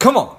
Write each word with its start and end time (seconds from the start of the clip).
Come 0.00 0.16
on. 0.16 0.34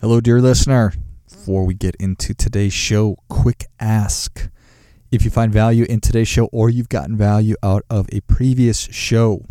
Hello, 0.00 0.22
dear 0.22 0.40
listener. 0.40 0.94
Before 1.28 1.66
we 1.66 1.74
get 1.74 1.94
into 1.96 2.32
today's 2.32 2.72
show, 2.72 3.16
quick 3.28 3.66
ask. 3.78 4.48
If 5.10 5.26
you 5.26 5.30
find 5.30 5.52
value 5.52 5.84
in 5.84 6.00
today's 6.00 6.26
show 6.26 6.46
or 6.46 6.70
you've 6.70 6.88
gotten 6.88 7.18
value 7.18 7.56
out 7.62 7.82
of 7.90 8.08
a 8.12 8.20
previous 8.22 8.78
show, 8.78 9.44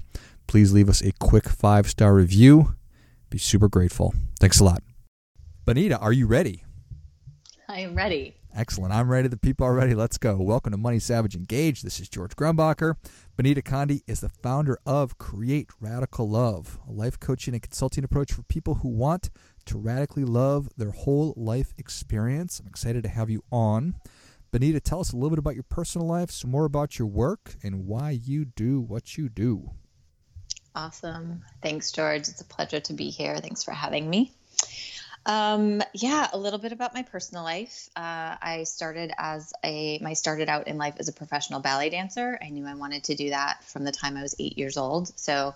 please 0.48 0.74
leave 0.74 0.90
us 0.90 1.04
a 1.04 1.12
quick 1.20 1.48
five 1.48 1.88
star 1.88 2.16
review. 2.16 2.74
Be 3.30 3.38
super 3.38 3.70
grateful. 3.70 4.16
Thanks 4.40 4.60
a 4.60 4.64
lot. 4.64 4.82
Benita, 5.66 6.00
are 6.00 6.12
you 6.12 6.26
ready? 6.26 6.64
I 7.70 7.82
am 7.82 7.94
ready. 7.94 8.41
Excellent. 8.54 8.94
I'm 8.94 9.10
ready. 9.10 9.30
The 9.30 9.38
people 9.38 9.66
are 9.66 9.74
ready. 9.74 9.96
Let's 9.96 10.18
go. 10.18 10.36
Welcome 10.36 10.72
to 10.72 10.78
Money 10.78 11.00
Savage 11.00 11.36
Engage. 11.36 11.84
This 11.84 12.02
is 12.02 12.10
George 12.10 12.36
Grumbacher. 12.36 12.96
Benita 13.38 13.62
Conde 13.62 14.02
is 14.08 14.20
the 14.20 14.28
founder 14.28 14.78
of 14.86 15.18
Create 15.18 15.70
Radical 15.80 16.30
Love, 16.30 16.78
a 16.86 16.92
life 16.92 17.18
coaching 17.18 17.54
and 17.54 17.64
consulting 17.64 18.04
approach 18.04 18.34
for 18.34 18.44
people 18.44 18.76
who 18.76 18.90
want 18.90 19.30
to 19.68 19.78
radically 19.78 20.26
love 20.26 20.68
their 20.76 20.92
whole 20.92 21.34
life 21.38 21.74
experience. 21.78 22.60
I'm 22.60 22.68
excited 22.68 23.04
to 23.04 23.10
have 23.10 23.30
you 23.30 23.42
on. 23.54 23.96
Bonita, 24.52 24.82
tell 24.82 25.00
us 25.00 25.14
a 25.14 25.16
little 25.16 25.30
bit 25.30 25.40
about 25.40 25.56
your 25.56 25.64
personal 25.64 26.06
life, 26.06 26.30
some 26.30 26.52
more 26.52 26.66
about 26.66 27.00
your 27.00 27.08
work, 27.08 27.56
and 27.64 27.88
why 27.88 28.10
you 28.12 28.44
do 28.44 28.82
what 28.82 29.18
you 29.18 29.30
do. 29.30 29.72
Awesome. 30.76 31.42
Thanks, 31.64 31.94
George. 31.94 32.28
It's 32.28 32.42
a 32.42 32.46
pleasure 32.46 32.82
to 32.82 32.94
be 32.94 33.12
here. 33.12 33.38
Thanks 33.38 33.64
for 33.64 33.72
having 33.72 34.10
me. 34.10 34.34
Um, 35.26 35.82
yeah, 35.94 36.28
a 36.34 36.38
little 36.38 36.60
bit 36.60 36.72
about 36.72 36.94
my 36.94 37.04
personal 37.04 37.44
life. 37.44 37.90
Uh, 37.96 38.36
I 38.42 38.64
started 38.66 39.12
as 39.18 39.54
a, 39.64 40.02
I 40.04 40.14
started 40.14 40.50
out 40.50 40.68
in 40.68 40.78
life 40.78 40.96
as 40.98 41.10
a 41.10 41.14
professional 41.14 41.60
ballet 41.60 41.90
dancer. 41.90 42.40
I 42.42 42.50
knew 42.50 42.66
I 42.66 42.74
wanted 42.74 43.04
to 43.06 43.16
do 43.16 43.30
that 43.30 43.64
from 43.66 43.84
the 43.84 43.92
time 43.92 44.18
I 44.18 44.24
was 44.24 44.36
eight 44.40 44.58
years 44.58 44.78
old. 44.78 45.12
So 45.20 45.54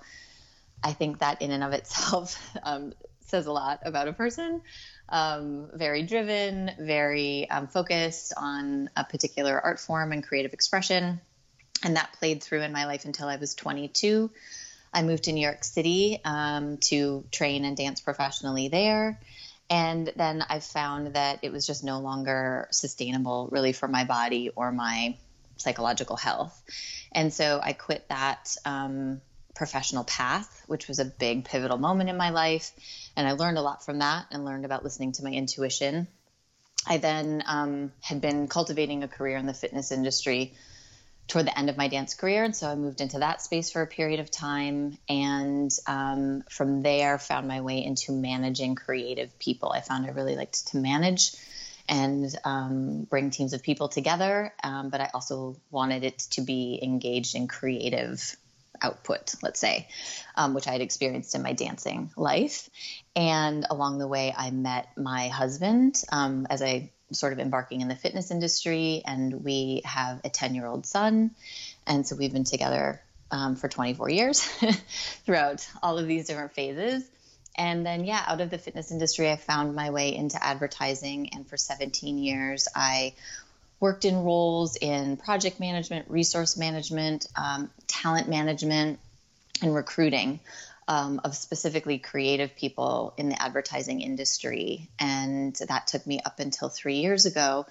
I 0.83 0.93
think 0.93 1.19
that 1.19 1.41
in 1.41 1.51
and 1.51 1.63
of 1.63 1.73
itself 1.73 2.39
um, 2.63 2.93
says 3.21 3.47
a 3.47 3.51
lot 3.51 3.79
about 3.83 4.07
a 4.07 4.13
person. 4.13 4.61
Um, 5.09 5.69
very 5.73 6.03
driven, 6.03 6.71
very 6.79 7.49
um, 7.49 7.67
focused 7.67 8.33
on 8.37 8.89
a 8.95 9.03
particular 9.03 9.59
art 9.59 9.79
form 9.79 10.11
and 10.11 10.23
creative 10.23 10.53
expression. 10.53 11.21
And 11.83 11.95
that 11.95 12.13
played 12.13 12.43
through 12.43 12.61
in 12.61 12.71
my 12.71 12.85
life 12.85 13.05
until 13.05 13.27
I 13.27 13.35
was 13.37 13.55
22. 13.55 14.31
I 14.93 15.01
moved 15.03 15.23
to 15.25 15.33
New 15.33 15.41
York 15.41 15.63
City 15.63 16.21
um, 16.23 16.77
to 16.77 17.25
train 17.31 17.65
and 17.65 17.75
dance 17.75 17.99
professionally 17.99 18.69
there. 18.69 19.19
And 19.69 20.11
then 20.15 20.43
I 20.47 20.59
found 20.59 21.15
that 21.15 21.39
it 21.41 21.51
was 21.51 21.65
just 21.65 21.83
no 21.83 21.99
longer 21.99 22.67
sustainable, 22.71 23.49
really, 23.51 23.73
for 23.73 23.87
my 23.87 24.03
body 24.03 24.49
or 24.55 24.71
my 24.71 25.17
psychological 25.57 26.15
health. 26.15 26.61
And 27.11 27.33
so 27.33 27.59
I 27.63 27.73
quit 27.73 28.07
that 28.09 28.55
um, 28.65 29.21
professional 29.55 30.03
path, 30.03 30.63
which 30.67 30.87
was 30.87 30.99
a 30.99 31.05
big 31.05 31.45
pivotal 31.45 31.77
moment 31.77 32.09
in 32.09 32.17
my 32.17 32.29
life. 32.29 32.71
And 33.15 33.27
I 33.27 33.31
learned 33.31 33.57
a 33.57 33.61
lot 33.61 33.83
from 33.83 33.99
that 33.99 34.27
and 34.31 34.45
learned 34.45 34.65
about 34.65 34.83
listening 34.83 35.13
to 35.13 35.23
my 35.23 35.31
intuition. 35.31 36.07
I 36.87 36.97
then 36.97 37.43
um, 37.47 37.91
had 38.01 38.21
been 38.21 38.47
cultivating 38.47 39.03
a 39.03 39.07
career 39.07 39.37
in 39.37 39.47
the 39.47 39.53
fitness 39.53 39.91
industry 39.91 40.53
toward 41.27 41.47
the 41.47 41.57
end 41.57 41.69
of 41.69 41.77
my 41.77 41.87
dance 41.87 42.13
career. 42.13 42.43
And 42.43 42.55
so 42.55 42.69
I 42.69 42.75
moved 42.75 43.01
into 43.01 43.19
that 43.19 43.41
space 43.41 43.71
for 43.71 43.81
a 43.81 43.87
period 43.87 44.19
of 44.19 44.29
time. 44.29 44.97
And 45.09 45.71
um, 45.87 46.43
from 46.49 46.83
there, 46.83 47.17
found 47.17 47.47
my 47.47 47.61
way 47.61 47.83
into 47.83 48.11
managing 48.11 48.75
creative 48.75 49.37
people. 49.39 49.71
I 49.71 49.81
found 49.81 50.05
I 50.05 50.09
really 50.09 50.35
liked 50.35 50.67
to 50.67 50.77
manage 50.77 51.31
and 51.87 52.35
um, 52.43 53.03
bring 53.03 53.29
teams 53.29 53.53
of 53.53 53.63
people 53.63 53.89
together. 53.89 54.53
Um, 54.63 54.89
but 54.89 55.01
I 55.01 55.09
also 55.13 55.55
wanted 55.71 56.03
it 56.03 56.19
to 56.31 56.41
be 56.41 56.79
engaged 56.81 57.35
in 57.35 57.47
creative 57.47 58.35
output, 58.81 59.35
let's 59.41 59.59
say, 59.59 59.87
um, 60.35 60.53
which 60.53 60.67
I 60.67 60.71
had 60.71 60.81
experienced 60.81 61.33
in 61.35 61.41
my 61.41 61.53
dancing 61.53 62.11
life. 62.15 62.69
And 63.15 63.65
along 63.69 63.99
the 63.99 64.07
way, 64.07 64.33
I 64.35 64.51
met 64.51 64.89
my 64.97 65.29
husband 65.29 66.01
um, 66.11 66.45
as 66.49 66.61
I 66.61 66.91
sort 67.15 67.33
of 67.33 67.39
embarking 67.39 67.81
in 67.81 67.87
the 67.87 67.95
fitness 67.95 68.31
industry, 68.31 69.01
and 69.05 69.43
we 69.43 69.81
have 69.85 70.21
a 70.23 70.29
10 70.29 70.55
year 70.55 70.65
old 70.65 70.85
son. 70.85 71.31
And 71.87 72.05
so 72.05 72.15
we've 72.15 72.33
been 72.33 72.43
together 72.43 73.01
um, 73.31 73.55
for 73.55 73.67
24 73.67 74.09
years 74.09 74.41
throughout 75.25 75.67
all 75.81 75.97
of 75.97 76.07
these 76.07 76.27
different 76.27 76.53
phases. 76.53 77.03
And 77.57 77.85
then, 77.85 78.03
yeah, 78.03 78.23
out 78.27 78.41
of 78.41 78.49
the 78.49 78.57
fitness 78.57 78.91
industry, 78.91 79.31
I 79.31 79.37
found 79.37 79.75
my 79.75 79.89
way 79.89 80.15
into 80.15 80.43
advertising. 80.43 81.29
And 81.33 81.47
for 81.47 81.57
17 81.57 82.17
years, 82.17 82.67
I 82.75 83.13
worked 83.79 84.05
in 84.05 84.23
roles 84.23 84.75
in 84.75 85.17
project 85.17 85.59
management, 85.59 86.09
resource 86.09 86.57
management, 86.57 87.27
um, 87.35 87.69
talent 87.87 88.27
management, 88.27 88.99
and 89.61 89.73
recruiting 89.73 90.39
um, 90.87 91.21
of 91.23 91.35
specifically 91.35 91.97
creative 91.97 92.55
people 92.55 93.13
in 93.17 93.29
the 93.29 93.41
advertising 93.41 94.01
industry. 94.01 94.89
And 94.99 95.55
that 95.67 95.87
took 95.87 96.05
me 96.05 96.19
up 96.25 96.39
until 96.39 96.69
three 96.69 96.97
years 96.97 97.25
ago 97.25 97.65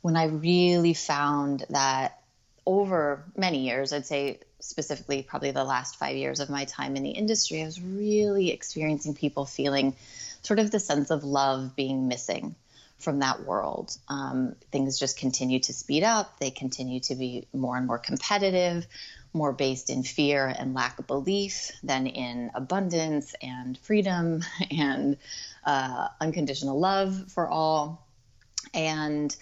when 0.00 0.16
I 0.16 0.26
really 0.26 0.94
found 0.94 1.64
that 1.70 2.20
over 2.64 3.24
many 3.36 3.66
years, 3.66 3.92
I'd 3.92 4.06
say 4.06 4.40
specifically 4.60 5.22
probably 5.22 5.50
the 5.50 5.64
last 5.64 5.96
five 5.96 6.16
years 6.16 6.40
of 6.40 6.50
my 6.50 6.64
time 6.66 6.96
in 6.96 7.02
the 7.02 7.10
industry, 7.10 7.62
I 7.62 7.64
was 7.64 7.80
really 7.80 8.50
experiencing 8.50 9.14
people 9.14 9.46
feeling 9.46 9.94
sort 10.42 10.58
of 10.58 10.70
the 10.70 10.78
sense 10.78 11.10
of 11.10 11.24
love 11.24 11.74
being 11.74 12.08
missing 12.08 12.54
from 12.98 13.20
that 13.20 13.44
world. 13.44 13.96
Um, 14.08 14.56
things 14.72 14.98
just 14.98 15.18
continue 15.18 15.60
to 15.60 15.72
speed 15.72 16.02
up, 16.02 16.38
they 16.38 16.50
continue 16.50 17.00
to 17.00 17.14
be 17.14 17.46
more 17.52 17.76
and 17.76 17.86
more 17.86 17.98
competitive 17.98 18.86
more 19.32 19.52
based 19.52 19.90
in 19.90 20.02
fear 20.02 20.46
and 20.46 20.74
lack 20.74 20.98
of 20.98 21.06
belief 21.06 21.70
than 21.82 22.06
in 22.06 22.50
abundance 22.54 23.34
and 23.42 23.78
freedom 23.78 24.42
and 24.70 25.16
uh, 25.64 26.08
unconditional 26.20 26.78
love 26.78 27.30
for 27.32 27.48
all. 27.48 28.04
And 28.74 29.34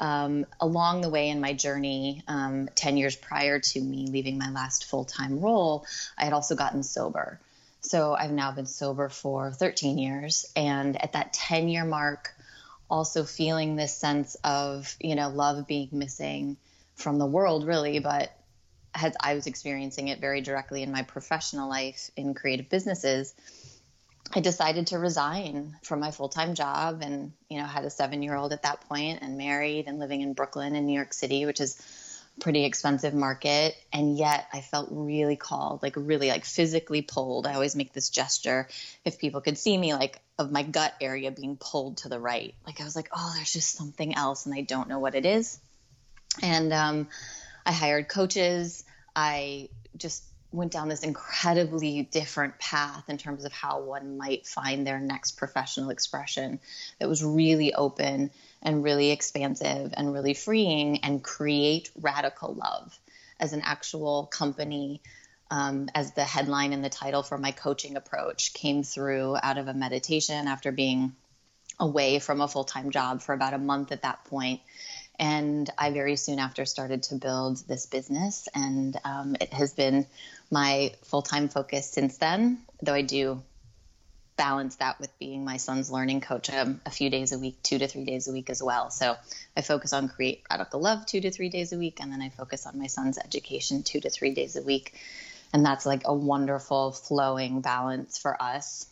um, 0.00 0.46
along 0.60 1.02
the 1.02 1.10
way 1.10 1.28
in 1.28 1.40
my 1.40 1.52
journey, 1.52 2.22
um, 2.26 2.68
10 2.74 2.96
years 2.96 3.16
prior 3.16 3.60
to 3.60 3.80
me 3.80 4.08
leaving 4.08 4.38
my 4.38 4.50
last 4.50 4.86
full 4.86 5.04
time 5.04 5.40
role, 5.40 5.86
I 6.18 6.24
had 6.24 6.32
also 6.32 6.54
gotten 6.54 6.82
sober. 6.82 7.40
So 7.80 8.14
I've 8.14 8.32
now 8.32 8.52
been 8.52 8.66
sober 8.66 9.08
for 9.08 9.50
13 9.50 9.98
years. 9.98 10.46
And 10.56 11.00
at 11.02 11.12
that 11.12 11.32
10 11.32 11.68
year 11.68 11.84
mark, 11.84 12.34
also 12.92 13.24
feeling 13.24 13.74
this 13.74 13.96
sense 13.96 14.36
of, 14.44 14.94
you 15.00 15.14
know, 15.14 15.30
love 15.30 15.66
being 15.66 15.88
missing 15.92 16.58
from 16.94 17.18
the 17.18 17.26
world, 17.26 17.66
really, 17.66 17.98
but 18.00 18.30
as 18.94 19.14
I 19.18 19.34
was 19.34 19.46
experiencing 19.46 20.08
it 20.08 20.20
very 20.20 20.42
directly 20.42 20.82
in 20.82 20.92
my 20.92 21.02
professional 21.02 21.70
life 21.70 22.10
in 22.16 22.34
creative 22.34 22.68
businesses, 22.68 23.34
I 24.34 24.40
decided 24.40 24.88
to 24.88 24.98
resign 24.98 25.78
from 25.82 26.00
my 26.00 26.10
full-time 26.10 26.54
job 26.54 27.00
and, 27.02 27.32
you 27.48 27.58
know, 27.58 27.64
had 27.64 27.84
a 27.84 27.88
7-year-old 27.88 28.52
at 28.52 28.64
that 28.64 28.82
point 28.82 29.20
and 29.22 29.38
married 29.38 29.86
and 29.86 29.98
living 29.98 30.20
in 30.20 30.34
Brooklyn 30.34 30.76
in 30.76 30.84
New 30.84 30.94
York 30.94 31.14
City, 31.14 31.46
which 31.46 31.62
is 31.62 31.80
pretty 32.40 32.64
expensive 32.64 33.14
market 33.14 33.76
and 33.92 34.16
yet 34.16 34.46
I 34.52 34.62
felt 34.62 34.88
really 34.90 35.36
called 35.36 35.82
like 35.82 35.94
really 35.96 36.28
like 36.28 36.44
physically 36.44 37.02
pulled. 37.02 37.46
I 37.46 37.54
always 37.54 37.76
make 37.76 37.92
this 37.92 38.10
gesture 38.10 38.68
if 39.04 39.18
people 39.18 39.40
could 39.40 39.58
see 39.58 39.76
me 39.76 39.94
like 39.94 40.18
of 40.38 40.50
my 40.50 40.62
gut 40.62 40.94
area 41.00 41.30
being 41.30 41.56
pulled 41.56 41.98
to 41.98 42.08
the 42.08 42.18
right. 42.18 42.54
Like 42.66 42.80
I 42.80 42.84
was 42.84 42.96
like 42.96 43.10
oh 43.12 43.32
there's 43.36 43.52
just 43.52 43.76
something 43.76 44.14
else 44.14 44.46
and 44.46 44.54
I 44.54 44.62
don't 44.62 44.88
know 44.88 44.98
what 44.98 45.14
it 45.14 45.26
is. 45.26 45.58
And 46.42 46.72
um 46.72 47.08
I 47.64 47.72
hired 47.72 48.08
coaches. 48.08 48.84
I 49.14 49.68
just 49.96 50.24
went 50.52 50.72
down 50.72 50.88
this 50.88 51.02
incredibly 51.02 52.02
different 52.02 52.58
path 52.58 53.08
in 53.08 53.18
terms 53.18 53.44
of 53.44 53.52
how 53.52 53.80
one 53.80 54.18
might 54.18 54.46
find 54.46 54.86
their 54.86 55.00
next 55.00 55.32
professional 55.32 55.90
expression 55.90 56.60
that 56.98 57.08
was 57.08 57.24
really 57.24 57.72
open 57.72 58.30
and 58.62 58.82
really 58.82 59.10
expansive 59.10 59.92
and 59.96 60.12
really 60.12 60.34
freeing 60.34 60.98
and 61.04 61.22
create 61.22 61.90
radical 62.00 62.54
love 62.54 62.98
as 63.40 63.52
an 63.52 63.62
actual 63.64 64.26
company 64.26 65.02
um, 65.50 65.90
as 65.94 66.12
the 66.12 66.24
headline 66.24 66.72
and 66.72 66.82
the 66.82 66.88
title 66.88 67.22
for 67.22 67.36
my 67.36 67.50
coaching 67.50 67.96
approach 67.96 68.54
came 68.54 68.82
through 68.82 69.36
out 69.42 69.58
of 69.58 69.68
a 69.68 69.74
meditation 69.74 70.48
after 70.48 70.72
being 70.72 71.14
away 71.78 72.20
from 72.20 72.40
a 72.40 72.48
full-time 72.48 72.90
job 72.90 73.20
for 73.20 73.34
about 73.34 73.52
a 73.52 73.58
month 73.58 73.92
at 73.92 74.02
that 74.02 74.24
point. 74.24 74.60
And 75.18 75.68
I 75.76 75.90
very 75.90 76.16
soon 76.16 76.38
after 76.38 76.64
started 76.64 77.02
to 77.04 77.16
build 77.16 77.58
this 77.68 77.86
business, 77.86 78.48
and 78.54 78.98
um, 79.04 79.36
it 79.40 79.52
has 79.52 79.74
been 79.74 80.06
my 80.50 80.92
full 81.02 81.22
time 81.22 81.48
focus 81.48 81.90
since 81.90 82.16
then, 82.16 82.62
though 82.80 82.94
I 82.94 83.02
do 83.02 83.42
balance 84.42 84.74
that 84.76 84.98
with 84.98 85.16
being 85.20 85.44
my 85.44 85.56
son's 85.56 85.88
learning 85.88 86.20
coach 86.20 86.50
um, 86.50 86.80
a 86.84 86.90
few 86.90 87.10
days 87.10 87.30
a 87.30 87.38
week, 87.38 87.62
two 87.62 87.78
to 87.78 87.86
three 87.86 88.04
days 88.04 88.26
a 88.26 88.32
week 88.32 88.50
as 88.50 88.60
well. 88.60 88.90
So 88.90 89.14
I 89.56 89.62
focus 89.62 89.92
on 89.92 90.08
Create 90.08 90.42
Radical 90.50 90.80
Love 90.80 91.06
two 91.06 91.20
to 91.20 91.30
three 91.30 91.48
days 91.48 91.72
a 91.72 91.78
week, 91.78 91.98
and 92.00 92.12
then 92.12 92.20
I 92.20 92.28
focus 92.28 92.66
on 92.66 92.76
my 92.76 92.88
son's 92.88 93.18
education 93.18 93.84
two 93.84 94.00
to 94.00 94.10
three 94.10 94.34
days 94.34 94.56
a 94.56 94.62
week. 94.62 94.94
And 95.52 95.64
that's 95.64 95.86
like 95.86 96.02
a 96.06 96.12
wonderful 96.12 96.90
flowing 96.90 97.60
balance 97.60 98.18
for 98.18 98.40
us 98.42 98.86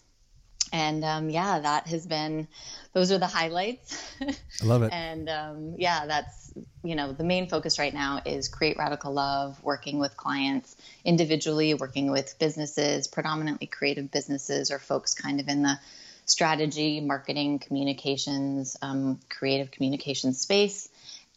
and 0.73 1.05
um, 1.05 1.31
yeah, 1.31 1.59
that 1.61 1.87
has 1.89 2.07
been 2.07 2.49
those 2.93 3.13
are 3.13 3.19
the 3.19 3.27
highlights. 3.27 4.15
I 4.21 4.65
love 4.65 4.83
it. 4.83 4.93
and 4.93 5.29
um, 5.29 5.75
yeah, 5.79 6.07
that's 6.07 6.53
you 6.83 6.95
know 6.95 7.13
the 7.13 7.25
main 7.25 7.49
focus 7.49 7.79
right 7.79 7.93
now 7.93 8.21
is 8.25 8.49
create 8.49 8.77
radical 8.77 9.13
love, 9.13 9.63
working 9.63 9.99
with 9.99 10.17
clients 10.17 10.77
individually, 11.05 11.75
working 11.75 12.11
with 12.11 12.39
businesses, 12.39 13.09
predominantly 13.09 13.67
creative 13.67 14.11
businesses 14.11 14.71
or 14.71 14.79
folks 14.79 15.15
kind 15.15 15.41
of 15.41 15.49
in 15.49 15.63
the 15.63 15.79
strategy, 16.27 17.01
marketing, 17.01 17.59
communications, 17.59 18.77
um, 18.83 19.19
creative 19.29 19.71
communication 19.71 20.33
space, 20.33 20.89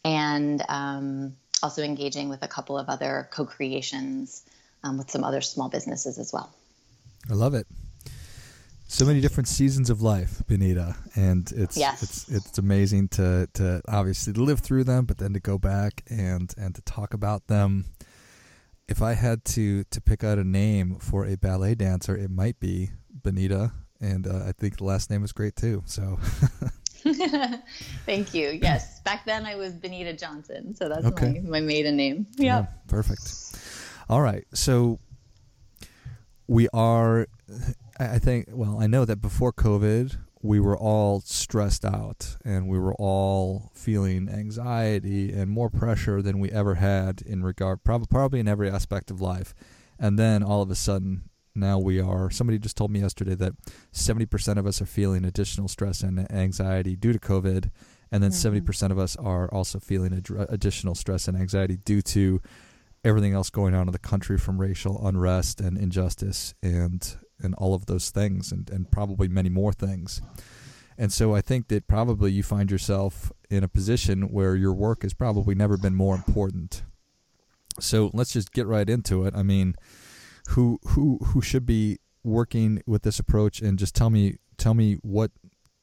and 0.04 0.62
um, 0.68 1.36
also 1.62 1.82
engaging 1.82 2.28
with 2.28 2.42
a 2.42 2.48
couple 2.48 2.78
of 2.78 2.88
other 2.88 3.28
co-creations 3.32 4.44
um, 4.84 4.98
with 4.98 5.10
some 5.10 5.24
other 5.24 5.40
small 5.40 5.68
businesses 5.68 6.18
as 6.18 6.32
well. 6.32 6.52
I 7.28 7.34
love 7.34 7.54
it 7.54 7.66
so 8.86 9.04
many 9.04 9.20
different 9.20 9.48
seasons 9.48 9.90
of 9.90 10.02
life, 10.02 10.42
Benita, 10.46 10.96
and 11.14 11.50
it's 11.52 11.76
yes. 11.76 12.02
it's 12.02 12.28
it's 12.28 12.58
amazing 12.58 13.08
to 13.08 13.48
to 13.54 13.80
obviously 13.88 14.32
live 14.34 14.60
through 14.60 14.84
them, 14.84 15.06
but 15.06 15.18
then 15.18 15.32
to 15.32 15.40
go 15.40 15.58
back 15.58 16.04
and 16.08 16.52
and 16.58 16.74
to 16.74 16.82
talk 16.82 17.14
about 17.14 17.46
them. 17.46 17.86
If 18.86 19.00
I 19.00 19.14
had 19.14 19.44
to 19.46 19.84
to 19.84 20.00
pick 20.00 20.22
out 20.22 20.38
a 20.38 20.44
name 20.44 20.96
for 20.96 21.26
a 21.26 21.36
ballet 21.36 21.74
dancer, 21.74 22.16
it 22.16 22.30
might 22.30 22.60
be 22.60 22.90
Benita, 23.10 23.72
and 24.00 24.26
uh, 24.26 24.44
I 24.46 24.52
think 24.52 24.76
the 24.76 24.84
last 24.84 25.10
name 25.10 25.24
is 25.24 25.32
great 25.32 25.56
too. 25.56 25.82
So. 25.86 26.18
Thank 28.06 28.32
you. 28.32 28.58
Yes, 28.62 29.00
back 29.00 29.26
then 29.26 29.44
I 29.44 29.56
was 29.56 29.74
Benita 29.74 30.14
Johnson, 30.14 30.74
so 30.74 30.88
that's 30.88 31.04
okay. 31.04 31.40
my, 31.40 31.58
my 31.58 31.60
maiden 31.60 31.96
name. 31.96 32.26
Yep. 32.36 32.46
Yeah, 32.46 32.66
perfect. 32.88 33.58
All 34.08 34.22
right, 34.22 34.46
so 34.54 35.00
we 36.46 36.68
are 36.72 37.26
I 37.98 38.18
think, 38.18 38.48
well, 38.50 38.80
I 38.80 38.86
know 38.86 39.04
that 39.04 39.20
before 39.20 39.52
COVID, 39.52 40.16
we 40.42 40.60
were 40.60 40.76
all 40.76 41.20
stressed 41.20 41.84
out 41.84 42.36
and 42.44 42.68
we 42.68 42.78
were 42.78 42.94
all 42.96 43.70
feeling 43.74 44.28
anxiety 44.28 45.32
and 45.32 45.50
more 45.50 45.70
pressure 45.70 46.20
than 46.20 46.38
we 46.38 46.50
ever 46.50 46.74
had 46.74 47.22
in 47.22 47.42
regard, 47.42 47.84
probably, 47.84 48.08
probably 48.10 48.40
in 48.40 48.48
every 48.48 48.70
aspect 48.70 49.10
of 49.10 49.20
life. 49.20 49.54
And 49.98 50.18
then 50.18 50.42
all 50.42 50.60
of 50.60 50.70
a 50.70 50.74
sudden, 50.74 51.30
now 51.54 51.78
we 51.78 52.00
are, 52.00 52.30
somebody 52.30 52.58
just 52.58 52.76
told 52.76 52.90
me 52.90 53.00
yesterday 53.00 53.36
that 53.36 53.54
70% 53.92 54.58
of 54.58 54.66
us 54.66 54.82
are 54.82 54.86
feeling 54.86 55.24
additional 55.24 55.68
stress 55.68 56.02
and 56.02 56.30
anxiety 56.32 56.96
due 56.96 57.12
to 57.12 57.18
COVID. 57.18 57.70
And 58.10 58.22
then 58.22 58.32
mm-hmm. 58.32 58.66
70% 58.66 58.90
of 58.90 58.98
us 58.98 59.16
are 59.16 59.48
also 59.52 59.78
feeling 59.78 60.12
ad- 60.12 60.46
additional 60.50 60.94
stress 60.94 61.28
and 61.28 61.36
anxiety 61.36 61.76
due 61.76 62.02
to 62.02 62.42
everything 63.04 63.34
else 63.34 63.50
going 63.50 63.74
on 63.74 63.86
in 63.86 63.92
the 63.92 63.98
country 63.98 64.36
from 64.36 64.60
racial 64.60 65.06
unrest 65.06 65.60
and 65.60 65.78
injustice 65.78 66.54
and 66.62 67.16
and 67.44 67.54
all 67.54 67.74
of 67.74 67.86
those 67.86 68.10
things 68.10 68.50
and, 68.50 68.68
and 68.70 68.90
probably 68.90 69.28
many 69.28 69.48
more 69.48 69.72
things. 69.72 70.22
And 70.96 71.12
so 71.12 71.34
I 71.34 71.40
think 71.40 71.68
that 71.68 71.88
probably 71.88 72.32
you 72.32 72.42
find 72.42 72.70
yourself 72.70 73.32
in 73.50 73.64
a 73.64 73.68
position 73.68 74.32
where 74.32 74.54
your 74.54 74.72
work 74.72 75.02
has 75.02 75.12
probably 75.12 75.54
never 75.54 75.76
been 75.76 75.94
more 75.94 76.14
important. 76.14 76.82
So 77.80 78.10
let's 78.12 78.32
just 78.32 78.52
get 78.52 78.66
right 78.66 78.88
into 78.88 79.24
it. 79.24 79.34
I 79.34 79.42
mean, 79.42 79.74
who 80.50 80.78
who 80.88 81.18
who 81.18 81.42
should 81.42 81.66
be 81.66 81.98
working 82.22 82.82
with 82.86 83.02
this 83.02 83.18
approach 83.18 83.60
and 83.60 83.78
just 83.78 83.94
tell 83.94 84.10
me 84.10 84.38
tell 84.56 84.74
me 84.74 84.94
what 85.02 85.32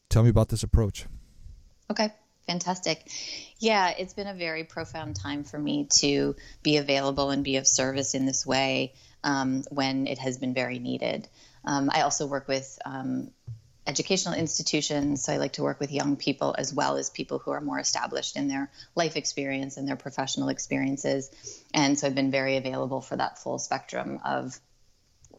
tell 0.10 0.24
me 0.24 0.30
about 0.30 0.50
this 0.50 0.64
approach. 0.64 1.06
Okay. 1.90 2.12
Fantastic. 2.48 3.08
Yeah, 3.60 3.94
it's 3.98 4.14
been 4.14 4.28
a 4.28 4.34
very 4.34 4.64
profound 4.64 5.16
time 5.16 5.44
for 5.44 5.60
me 5.60 5.88
to 6.00 6.36
be 6.64 6.78
available 6.78 7.30
and 7.30 7.44
be 7.44 7.58
of 7.58 7.68
service 7.68 8.16
in 8.16 8.26
this 8.26 8.46
way 8.46 8.94
um, 9.24 9.64
when 9.70 10.08
it 10.08 10.18
has 10.18 10.38
been 10.38 10.54
very 10.54 10.80
needed. 10.80 11.28
Um, 11.66 11.90
I 11.94 12.02
also 12.02 12.28
work 12.28 12.48
with 12.48 12.80
um, 12.86 13.32
educational 13.86 14.36
institutions, 14.36 15.24
so 15.24 15.34
I 15.34 15.38
like 15.38 15.54
to 15.54 15.64
work 15.64 15.80
with 15.80 15.92
young 15.92 16.16
people 16.16 16.56
as 16.58 16.74
well 16.74 16.98
as 16.98 17.10
people 17.10 17.40
who 17.40 17.52
are 17.52 17.62
more 17.62 17.80
established 17.80 18.36
in 18.36 18.48
their 18.48 18.72
life 18.96 19.16
experience 19.16 19.78
and 19.78 19.88
their 19.88 19.96
professional 19.96 20.50
experiences. 20.50 21.30
And 21.74 21.98
so 21.98 22.08
I've 22.08 22.16
been 22.16 22.32
very 22.32 22.58
available 22.58 23.02
for 23.02 23.16
that 23.16 23.40
full 23.40 23.60
spectrum 23.60 24.20
of 24.24 24.60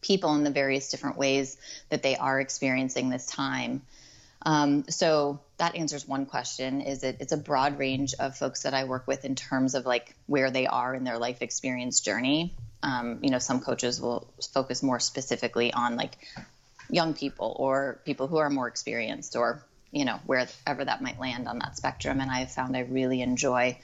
people 0.01 0.35
in 0.35 0.43
the 0.43 0.51
various 0.51 0.91
different 0.91 1.17
ways 1.17 1.57
that 1.89 2.03
they 2.03 2.15
are 2.15 2.39
experiencing 2.39 3.09
this 3.09 3.25
time. 3.25 3.81
Um, 4.45 4.83
so 4.89 5.39
that 5.57 5.75
answers 5.75 6.05
one 6.07 6.25
question 6.25 6.81
is 6.81 7.03
it 7.03 7.17
it's 7.21 7.31
a 7.31 7.37
broad 7.37 7.79
range 7.79 8.13
of 8.19 8.35
folks 8.35 8.63
that 8.63 8.73
i 8.73 8.83
work 8.83 9.07
with 9.07 9.23
in 9.23 9.35
terms 9.35 9.75
of 9.75 9.85
like 9.85 10.13
where 10.25 10.51
they 10.51 10.67
are 10.67 10.93
in 10.93 11.05
their 11.05 11.17
life 11.17 11.41
experience 11.41 12.01
journey 12.01 12.53
um, 12.83 13.19
you 13.21 13.29
know, 13.29 13.39
some 13.39 13.61
coaches 13.61 13.99
will 13.99 14.27
focus 14.53 14.83
more 14.83 14.99
specifically 14.99 15.73
on 15.73 15.95
like 15.95 16.17
young 16.89 17.13
people 17.13 17.55
or 17.57 17.99
people 18.05 18.27
who 18.27 18.37
are 18.37 18.49
more 18.49 18.67
experienced 18.67 19.35
or, 19.35 19.63
you 19.91 20.05
know, 20.05 20.19
wherever 20.25 20.85
that 20.85 21.01
might 21.01 21.19
land 21.19 21.47
on 21.47 21.59
that 21.59 21.77
spectrum. 21.77 22.19
And 22.19 22.29
I've 22.29 22.51
found 22.51 22.75
I 22.75 22.81
really 22.81 23.21
enjoy 23.21 23.79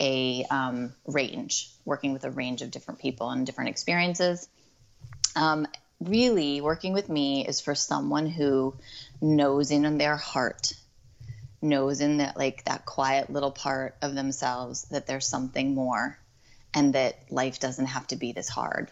a 0.00 0.44
um, 0.50 0.94
range, 1.06 1.70
working 1.84 2.12
with 2.12 2.24
a 2.24 2.30
range 2.30 2.62
of 2.62 2.70
different 2.70 3.00
people 3.00 3.30
and 3.30 3.44
different 3.44 3.70
experiences. 3.70 4.48
Um, 5.36 5.66
really, 6.00 6.60
working 6.60 6.94
with 6.94 7.08
me 7.08 7.46
is 7.46 7.60
for 7.60 7.74
someone 7.74 8.26
who 8.26 8.74
knows 9.20 9.70
in 9.70 9.98
their 9.98 10.16
heart 10.16 10.72
knows 11.60 12.00
in 12.00 12.18
that 12.18 12.36
like 12.36 12.64
that 12.64 12.86
quiet 12.86 13.30
little 13.30 13.50
part 13.50 13.96
of 14.00 14.14
themselves 14.14 14.84
that 14.90 15.06
there's 15.06 15.26
something 15.26 15.74
more 15.74 16.16
and 16.78 16.92
that 16.94 17.16
life 17.28 17.58
doesn't 17.58 17.86
have 17.86 18.06
to 18.06 18.16
be 18.16 18.30
this 18.30 18.48
hard. 18.48 18.88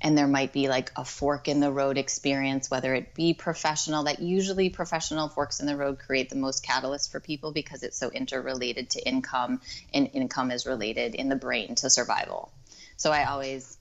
And 0.00 0.18
there 0.18 0.26
might 0.26 0.52
be 0.52 0.68
like 0.68 0.90
a 0.96 1.04
fork 1.04 1.46
in 1.46 1.60
the 1.60 1.70
road 1.70 1.98
experience, 1.98 2.68
whether 2.68 2.94
it 2.94 3.14
be 3.14 3.32
professional, 3.32 4.04
that 4.04 4.18
usually 4.18 4.70
professional 4.70 5.28
forks 5.28 5.60
in 5.60 5.66
the 5.66 5.76
road 5.76 6.00
create 6.00 6.30
the 6.30 6.36
most 6.36 6.64
catalyst 6.64 7.12
for 7.12 7.20
people 7.20 7.52
because 7.52 7.84
it's 7.84 7.96
so 7.96 8.10
interrelated 8.10 8.90
to 8.90 9.08
income, 9.08 9.60
and 9.94 10.10
income 10.14 10.50
is 10.50 10.66
related 10.66 11.14
in 11.14 11.28
the 11.28 11.36
brain 11.36 11.76
to 11.76 11.88
survival. 11.88 12.50
So 12.96 13.12
I 13.12 13.24
always 13.24 13.78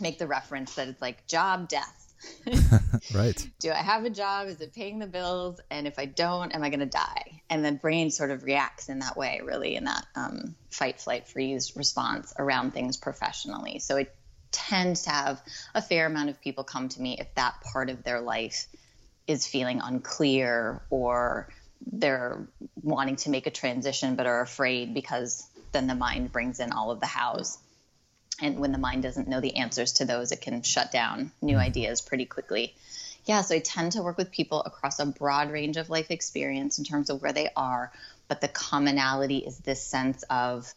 make 0.00 0.18
the 0.18 0.26
reference 0.26 0.74
that 0.74 0.88
it's 0.88 1.00
like 1.00 1.26
job, 1.28 1.68
death 1.68 2.00
right. 3.14 3.48
Do 3.60 3.70
I 3.70 3.76
have 3.76 4.04
a 4.04 4.10
job? 4.10 4.48
Is 4.48 4.60
it 4.60 4.74
paying 4.74 4.98
the 4.98 5.06
bills? 5.06 5.60
And 5.70 5.86
if 5.86 5.98
I 5.98 6.06
don't, 6.06 6.54
am 6.54 6.62
I 6.62 6.70
going 6.70 6.80
to 6.80 6.86
die? 6.86 7.29
And 7.50 7.64
the 7.64 7.72
brain 7.72 8.10
sort 8.10 8.30
of 8.30 8.44
reacts 8.44 8.88
in 8.88 9.00
that 9.00 9.16
way, 9.16 9.40
really, 9.44 9.74
in 9.74 9.84
that 9.84 10.06
um, 10.14 10.54
fight, 10.70 11.00
flight, 11.00 11.26
freeze 11.26 11.76
response 11.76 12.32
around 12.38 12.72
things 12.72 12.96
professionally. 12.96 13.80
So 13.80 13.96
it 13.96 14.14
tends 14.52 15.02
to 15.02 15.10
have 15.10 15.42
a 15.74 15.82
fair 15.82 16.06
amount 16.06 16.30
of 16.30 16.40
people 16.40 16.64
come 16.64 16.88
to 16.88 17.02
me 17.02 17.16
if 17.18 17.34
that 17.34 17.60
part 17.72 17.90
of 17.90 18.02
their 18.02 18.20
life 18.20 18.66
is 19.26 19.46
feeling 19.46 19.80
unclear 19.82 20.82
or 20.90 21.48
they're 21.92 22.46
wanting 22.82 23.16
to 23.16 23.30
make 23.30 23.46
a 23.46 23.50
transition 23.50 24.16
but 24.16 24.26
are 24.26 24.40
afraid 24.40 24.92
because 24.92 25.48
then 25.72 25.86
the 25.86 25.94
mind 25.94 26.32
brings 26.32 26.60
in 26.60 26.72
all 26.72 26.90
of 26.90 27.00
the 27.00 27.06
hows 27.06 27.58
and 28.42 28.58
when 28.58 28.72
the 28.72 28.78
mind 28.78 29.02
doesn't 29.02 29.28
know 29.28 29.40
the 29.40 29.56
answers 29.56 29.94
to 29.94 30.04
those 30.04 30.32
it 30.32 30.40
can 30.40 30.62
shut 30.62 30.90
down 30.90 31.30
new 31.40 31.54
mm-hmm. 31.54 31.62
ideas 31.62 32.00
pretty 32.00 32.26
quickly 32.26 32.74
yeah 33.24 33.42
so 33.42 33.54
i 33.54 33.58
tend 33.58 33.92
to 33.92 34.02
work 34.02 34.16
with 34.16 34.30
people 34.30 34.62
across 34.62 34.98
a 34.98 35.06
broad 35.06 35.50
range 35.50 35.76
of 35.76 35.90
life 35.90 36.10
experience 36.10 36.78
in 36.78 36.84
terms 36.84 37.10
of 37.10 37.22
where 37.22 37.32
they 37.32 37.48
are 37.56 37.92
but 38.28 38.40
the 38.40 38.48
commonality 38.48 39.38
is 39.38 39.58
this 39.58 39.82
sense 39.82 40.22
of 40.30 40.72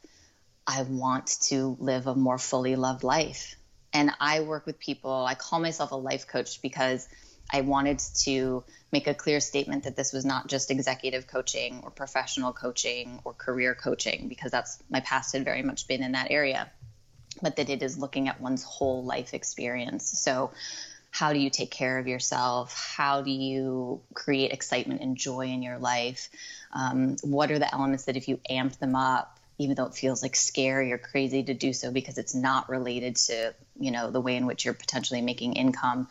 i 0.67 0.81
want 0.83 1.27
to 1.41 1.77
live 1.79 2.07
a 2.07 2.15
more 2.15 2.37
fully 2.37 2.75
loved 2.75 3.03
life 3.03 3.55
and 3.93 4.11
i 4.19 4.41
work 4.41 4.65
with 4.65 4.79
people 4.79 5.25
i 5.25 5.35
call 5.35 5.59
myself 5.59 5.91
a 5.91 5.95
life 5.95 6.27
coach 6.27 6.61
because 6.61 7.07
I 7.51 7.61
wanted 7.61 7.99
to 8.21 8.63
make 8.91 9.05
a 9.05 9.13
clear 9.13 9.39
statement 9.39 9.83
that 9.83 9.97
this 9.97 10.13
was 10.13 10.25
not 10.25 10.47
just 10.47 10.71
executive 10.71 11.27
coaching 11.27 11.81
or 11.83 11.91
professional 11.91 12.53
coaching 12.53 13.19
or 13.25 13.33
career 13.33 13.75
coaching, 13.75 14.27
because 14.29 14.49
that's 14.49 14.81
my 14.89 15.01
past 15.01 15.33
had 15.33 15.43
very 15.43 15.61
much 15.61 15.87
been 15.87 16.01
in 16.01 16.13
that 16.13 16.31
area 16.31 16.71
but 17.41 17.55
that 17.55 17.69
it 17.69 17.81
is 17.83 17.97
looking 17.97 18.27
at 18.27 18.39
one's 18.39 18.63
whole 18.63 19.03
life 19.03 19.33
experience. 19.33 20.05
So, 20.19 20.51
how 21.13 21.31
do 21.31 21.37
you 21.37 21.51
take 21.51 21.69
care 21.69 21.99
of 21.99 22.07
yourself? 22.07 22.73
How 22.97 23.21
do 23.21 23.29
you 23.29 24.01
create 24.15 24.51
excitement 24.51 25.01
and 25.01 25.15
joy 25.15 25.45
in 25.45 25.61
your 25.61 25.77
life? 25.77 26.27
Um, 26.73 27.17
what 27.21 27.51
are 27.51 27.59
the 27.59 27.71
elements 27.71 28.05
that 28.05 28.17
if 28.17 28.27
you 28.27 28.39
amp 28.49 28.79
them 28.79 28.95
up, 28.95 29.39
even 29.59 29.75
though 29.75 29.85
it 29.85 29.93
feels 29.93 30.23
like 30.23 30.35
scary 30.35 30.91
or 30.91 30.97
crazy 30.97 31.43
to 31.43 31.53
do 31.53 31.71
so 31.71 31.91
because 31.91 32.17
it's 32.17 32.33
not 32.33 32.67
related 32.67 33.15
to 33.17 33.53
you 33.79 33.91
know 33.91 34.09
the 34.09 34.19
way 34.19 34.35
in 34.35 34.47
which 34.47 34.65
you're 34.65 34.73
potentially 34.73 35.21
making 35.21 35.53
income, 35.53 36.07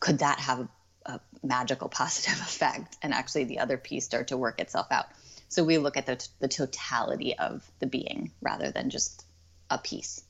could 0.00 0.20
that 0.20 0.40
have 0.40 0.60
a, 0.60 0.68
a 1.04 1.20
magical 1.42 1.88
positive 2.00 2.40
effect? 2.40 2.96
And 3.02 3.12
actually, 3.12 3.44
the 3.44 3.58
other 3.58 3.76
piece 3.76 4.06
start 4.06 4.28
to 4.28 4.38
work 4.38 4.58
itself 4.58 4.86
out. 4.90 5.04
So 5.50 5.64
we 5.64 5.76
look 5.76 5.98
at 5.98 6.06
the, 6.06 6.26
the 6.38 6.48
totality 6.48 7.36
of 7.36 7.62
the 7.78 7.86
being 7.86 8.30
rather 8.40 8.70
than 8.70 8.88
just 8.88 9.22
a 9.68 9.76
piece 9.76 10.22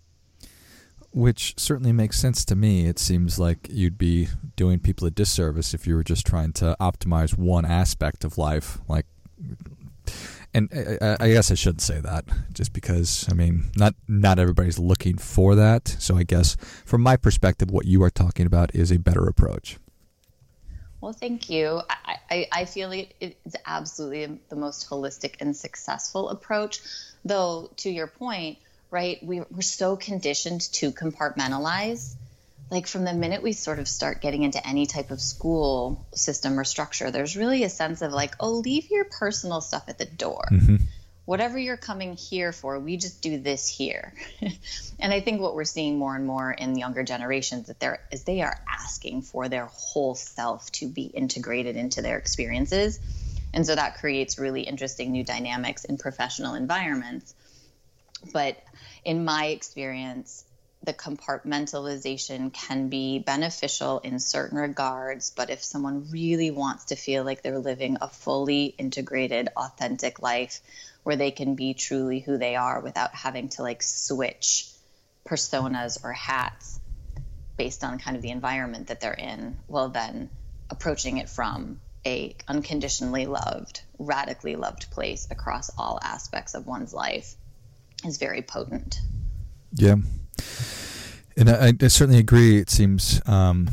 which 1.13 1.55
certainly 1.57 1.93
makes 1.93 2.19
sense 2.21 2.45
to 2.47 2.57
me. 2.57 2.87
It 2.87 2.99
seems 2.99 3.39
like 3.39 3.69
you'd 3.71 3.99
be 3.99 4.29
doing 4.57 4.79
people 4.79 5.07
a 5.07 5.11
disservice 5.11 5.75
if 5.75 5.87
you 5.87 5.95
were 5.95 6.05
just 6.05 6.27
trying 6.27 6.53
to 6.55 6.77
optimize 6.81 7.37
one 7.37 7.65
aspect 7.65 8.25
of 8.25 8.39
life. 8.39 8.79
Like, 8.89 9.07
and 10.55 10.69
I, 11.01 11.17
I 11.21 11.29
guess 11.33 11.51
I 11.51 11.55
shouldn't 11.55 11.83
say 11.83 12.01
that, 12.01 12.25
just 12.53 12.73
because 12.73 13.27
I 13.31 13.35
mean, 13.35 13.71
not 13.77 13.95
not 14.09 14.39
everybody's 14.39 14.79
looking 14.79 15.19
for 15.19 15.55
that. 15.55 15.89
So 15.99 16.17
I 16.17 16.23
guess 16.23 16.57
from 16.85 17.03
my 17.03 17.17
perspective, 17.17 17.71
what 17.71 17.87
you 17.87 18.03
are 18.03 18.11
talking 18.11 18.47
about 18.47 18.75
is 18.75 18.91
a 18.91 18.99
better 18.99 19.27
approach. 19.27 19.79
Well, 21.01 21.13
thank 21.15 21.49
you. 21.49 21.81
I, 21.89 22.17
I, 22.31 22.49
I 22.53 22.65
feel 22.67 22.93
it, 22.93 23.15
it's 23.21 23.57
absolutely 23.65 24.39
the 24.51 24.57
most 24.57 24.89
holistic 24.91 25.37
and 25.41 25.57
successful 25.57 26.29
approach. 26.29 26.81
Though, 27.25 27.71
to 27.77 27.91
your 27.91 28.07
point, 28.07 28.59
right, 28.91 29.19
we, 29.23 29.41
we're 29.41 29.63
so 29.63 29.97
conditioned 29.97 30.63
to 30.73 30.93
compartmentalize. 30.93 32.15
Like 32.71 32.87
from 32.87 33.05
the 33.05 33.13
minute 33.13 33.43
we 33.43 33.53
sort 33.53 33.81
of 33.81 33.89
start 33.89 34.21
getting 34.21 34.43
into 34.45 34.65
any 34.67 34.87
type 34.87 35.11
of 35.11 35.21
school 35.21 36.07
system 36.15 36.59
or 36.59 36.65
structure, 36.65 37.11
there's 37.11 37.37
really 37.37 37.65
a 37.65 37.69
sense 37.69 38.01
of 38.01 38.13
like, 38.13 38.35
oh, 38.39 38.53
leave 38.53 38.91
your 38.91 39.05
personal 39.05 39.61
stuff 39.61 39.85
at 39.89 39.99
the 39.99 40.05
door. 40.05 40.45
Mm-hmm 40.53 40.77
whatever 41.31 41.57
you're 41.57 41.77
coming 41.77 42.17
here 42.17 42.51
for, 42.51 42.81
we 42.81 42.97
just 42.97 43.23
do 43.23 43.39
this 43.39 43.69
here. 43.69 44.13
and 44.99 45.13
I 45.13 45.21
think 45.21 45.41
what 45.41 45.55
we're 45.55 45.63
seeing 45.63 45.97
more 45.97 46.17
and 46.17 46.27
more 46.27 46.51
in 46.51 46.77
younger 46.77 47.05
generations 47.05 47.69
that 47.69 47.79
they're 47.79 48.01
is 48.11 48.25
they 48.25 48.43
are 48.43 48.61
asking 48.69 49.23
for 49.23 49.49
their 49.49 49.67
whole 49.67 50.17
self 50.17 50.73
to 50.73 50.89
be 50.89 51.05
integrated 51.05 51.77
into 51.77 52.03
their 52.03 52.19
experiences. 52.19 52.99
And 53.55 53.65
so 53.65 53.77
that 53.77 53.99
creates 53.99 54.41
really 54.41 54.63
interesting 54.63 55.13
new 55.13 55.23
dynamics 55.23 55.85
in 55.85 55.99
professional 55.99 56.55
environments. 56.55 57.33
But 58.33 58.63
in 59.05 59.25
my 59.25 59.47
experience, 59.47 60.45
the 60.83 60.95
compartmentalization 60.95 62.53
can 62.53 62.89
be 62.89 63.19
beneficial 63.19 63.99
in 63.99 64.19
certain 64.19 64.59
regards, 64.59 65.31
but 65.31 65.51
if 65.51 65.63
someone 65.63 66.11
really 66.11 66.51
wants 66.51 66.87
to 66.87 66.97
feel 66.97 67.23
like 67.23 67.43
they're 67.43 67.59
living 67.59 67.99
a 68.01 68.09
fully 68.09 68.67
integrated, 68.67 69.51
authentic 69.57 70.23
life, 70.23 70.61
where 71.03 71.17
they 71.17 71.31
can 71.31 71.55
be 71.55 71.75
truly 71.75 72.21
who 72.21 72.39
they 72.39 72.57
are 72.57 72.81
without 72.81 73.15
having 73.15 73.49
to 73.51 73.63
like 73.63 73.83
switch 73.83 74.69
personas 75.27 76.03
or 76.03 76.13
hats 76.13 76.81
based 77.57 77.85
on 77.85 77.99
kind 77.99 78.17
of 78.17 78.23
the 78.23 78.31
environment 78.31 78.89
that 78.89 79.01
they're 79.01 79.13
in 79.13 79.57
well 79.69 79.91
then 79.91 80.31
approaching 80.71 81.19
it 81.19 81.29
from 81.29 81.81
a 82.07 82.35
unconditionally 82.49 83.27
loved 83.27 83.83
radically 83.99 84.57
loved 84.57 84.91
place 84.91 85.29
across 85.31 85.71
all 85.77 85.99
aspects 86.03 86.55
of 86.55 86.67
one's 86.67 86.95
life 86.95 87.35
is 88.05 88.19
very 88.19 88.43
potent. 88.43 89.01
Yeah. 89.75 89.97
And 91.37 91.49
i, 91.49 91.73
I 91.81 91.89
certainly 91.89 92.19
agree 92.19 92.59
it 92.59 92.71
seems 92.71 93.21
um, 93.27 93.71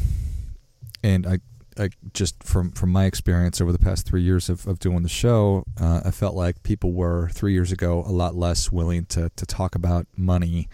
and 1.03 1.25
i 1.25 1.39
I 1.79 1.89
just 2.13 2.43
from 2.43 2.71
from 2.71 2.91
my 2.91 3.05
experience 3.05 3.61
over 3.61 3.71
the 3.71 3.79
past 3.79 4.07
three 4.07 4.21
years 4.21 4.49
of, 4.49 4.67
of 4.67 4.79
doing 4.79 5.03
the 5.03 5.09
show, 5.09 5.63
uh, 5.79 6.01
I 6.03 6.11
felt 6.11 6.35
like 6.35 6.63
people 6.63 6.91
were 6.91 7.29
three 7.29 7.53
years 7.53 7.71
ago 7.71 8.03
a 8.05 8.11
lot 8.11 8.35
less 8.35 8.71
willing 8.71 9.05
to 9.07 9.29
to 9.35 9.45
talk 9.45 9.75
about 9.75 10.07
money, 10.15 10.69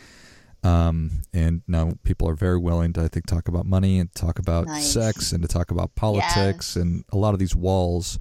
um, 0.64 1.12
and 1.34 1.62
now 1.68 1.94
people 2.04 2.30
are 2.30 2.36
very 2.36 2.58
willing 2.58 2.94
to 2.94 3.02
I 3.02 3.08
think 3.08 3.26
talk 3.26 3.48
about 3.48 3.66
money 3.66 4.00
and 4.00 4.14
talk 4.16 4.40
about 4.40 4.68
nice. 4.68 4.92
sex 4.92 5.32
and 5.32 5.42
to 5.42 5.48
talk 5.48 5.72
about 5.72 5.96
politics 5.96 6.76
yes. 6.76 6.76
and 6.78 7.04
a 7.12 7.18
lot 7.18 7.34
of 7.34 7.40
these 7.40 7.56
walls, 7.56 8.18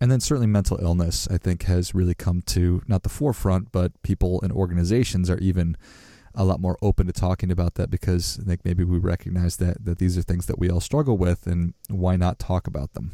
and 0.00 0.10
then 0.10 0.20
certainly 0.20 0.46
mental 0.46 0.78
illness 0.80 1.26
I 1.30 1.38
think 1.38 1.64
has 1.64 1.94
really 1.94 2.14
come 2.14 2.42
to 2.48 2.82
not 2.86 3.02
the 3.02 3.08
forefront, 3.08 3.72
but 3.72 4.00
people 4.02 4.40
and 4.42 4.52
organizations 4.52 5.30
are 5.30 5.38
even 5.38 5.76
a 6.34 6.44
lot 6.44 6.60
more 6.60 6.76
open 6.82 7.06
to 7.06 7.12
talking 7.12 7.50
about 7.50 7.74
that 7.76 7.90
because 7.90 8.38
I 8.42 8.44
think 8.44 8.60
maybe 8.64 8.84
we 8.84 8.98
recognize 8.98 9.56
that 9.56 9.84
that 9.84 9.98
these 9.98 10.18
are 10.18 10.22
things 10.22 10.46
that 10.46 10.58
we 10.58 10.70
all 10.70 10.80
struggle 10.80 11.16
with, 11.16 11.46
and 11.46 11.72
why 11.88 12.16
not 12.16 12.38
talk 12.38 12.66
about 12.66 12.92
them? 12.92 13.12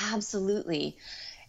Absolutely. 0.00 0.96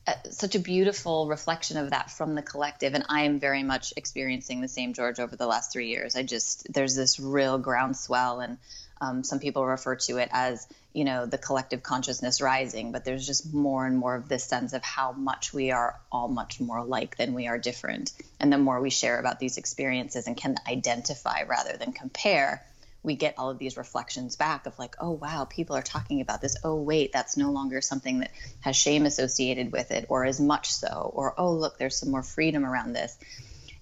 Uh, 0.06 0.14
such 0.32 0.54
a 0.54 0.60
beautiful 0.60 1.28
reflection 1.28 1.78
of 1.78 1.92
that 1.92 2.12
from 2.12 2.36
the 2.36 2.42
collective 2.42 2.94
and 2.94 3.06
i 3.08 3.22
am 3.22 3.40
very 3.40 3.64
much 3.64 3.94
experiencing 3.96 4.60
the 4.60 4.68
same 4.68 4.92
george 4.92 5.18
over 5.18 5.38
the 5.38 5.48
last 5.48 5.72
three 5.72 5.88
years. 5.88 6.18
I 6.18 6.24
just 6.24 6.74
there's 6.74 6.94
this 6.94 7.22
real 7.22 7.58
groundswell 7.58 8.42
and 8.42 8.58
um, 9.00 9.24
some 9.24 9.40
people 9.40 9.66
refer 9.66 9.96
to 9.96 10.18
it 10.18 10.28
as 10.34 10.68
you 10.92 11.06
know 11.06 11.26
the 11.26 11.38
collective 11.38 11.84
consciousness 11.84 12.42
rising 12.42 12.92
but 12.92 13.06
there's 13.06 13.26
just 13.26 13.54
more 13.54 13.86
and 13.86 13.98
more 13.98 14.16
of 14.16 14.28
this 14.28 14.44
sense 14.44 14.74
of 14.74 14.84
how 14.84 15.14
much 15.14 15.54
we 15.54 15.72
are 15.72 15.98
all 16.12 16.28
much 16.28 16.60
more 16.60 16.80
alike 16.80 17.16
than 17.16 17.34
we 17.34 17.48
are 17.48 17.58
different 17.58 18.12
and 18.42 18.52
the 18.52 18.58
more 18.58 18.82
we 18.82 18.90
share 18.90 19.20
about 19.20 19.40
these 19.40 19.58
experiences 19.58 20.28
and 20.28 20.36
can 20.36 20.58
identify 20.68 21.44
rather 21.44 21.78
than 21.78 21.94
compare 21.94 22.62
we 23.04 23.16
get 23.16 23.36
all 23.38 23.50
of 23.50 23.60
these 23.60 23.78
reflections 23.78 24.36
back 24.36 24.66
of 24.66 24.78
like 24.80 24.96
oh 25.00 25.12
wow 25.12 25.46
people 25.46 25.76
are 25.76 25.82
talking 25.84 26.22
about 26.22 26.42
this 26.42 26.56
oh 26.64 26.76
wait 26.76 27.12
that's 27.12 27.38
no 27.38 27.52
longer 27.52 27.82
something 27.82 28.20
that 28.20 28.32
has 28.62 28.76
shame 28.76 29.06
associated 29.06 29.72
with 29.72 29.92
it 29.92 30.06
or 30.10 30.26
as 30.26 30.40
much 30.40 30.72
so 30.72 31.12
or 31.14 31.34
oh 31.38 31.52
look 31.52 31.78
there's 31.78 31.98
some 31.98 32.10
more 32.10 32.24
freedom 32.24 32.66
around 32.66 32.94
this 32.94 33.18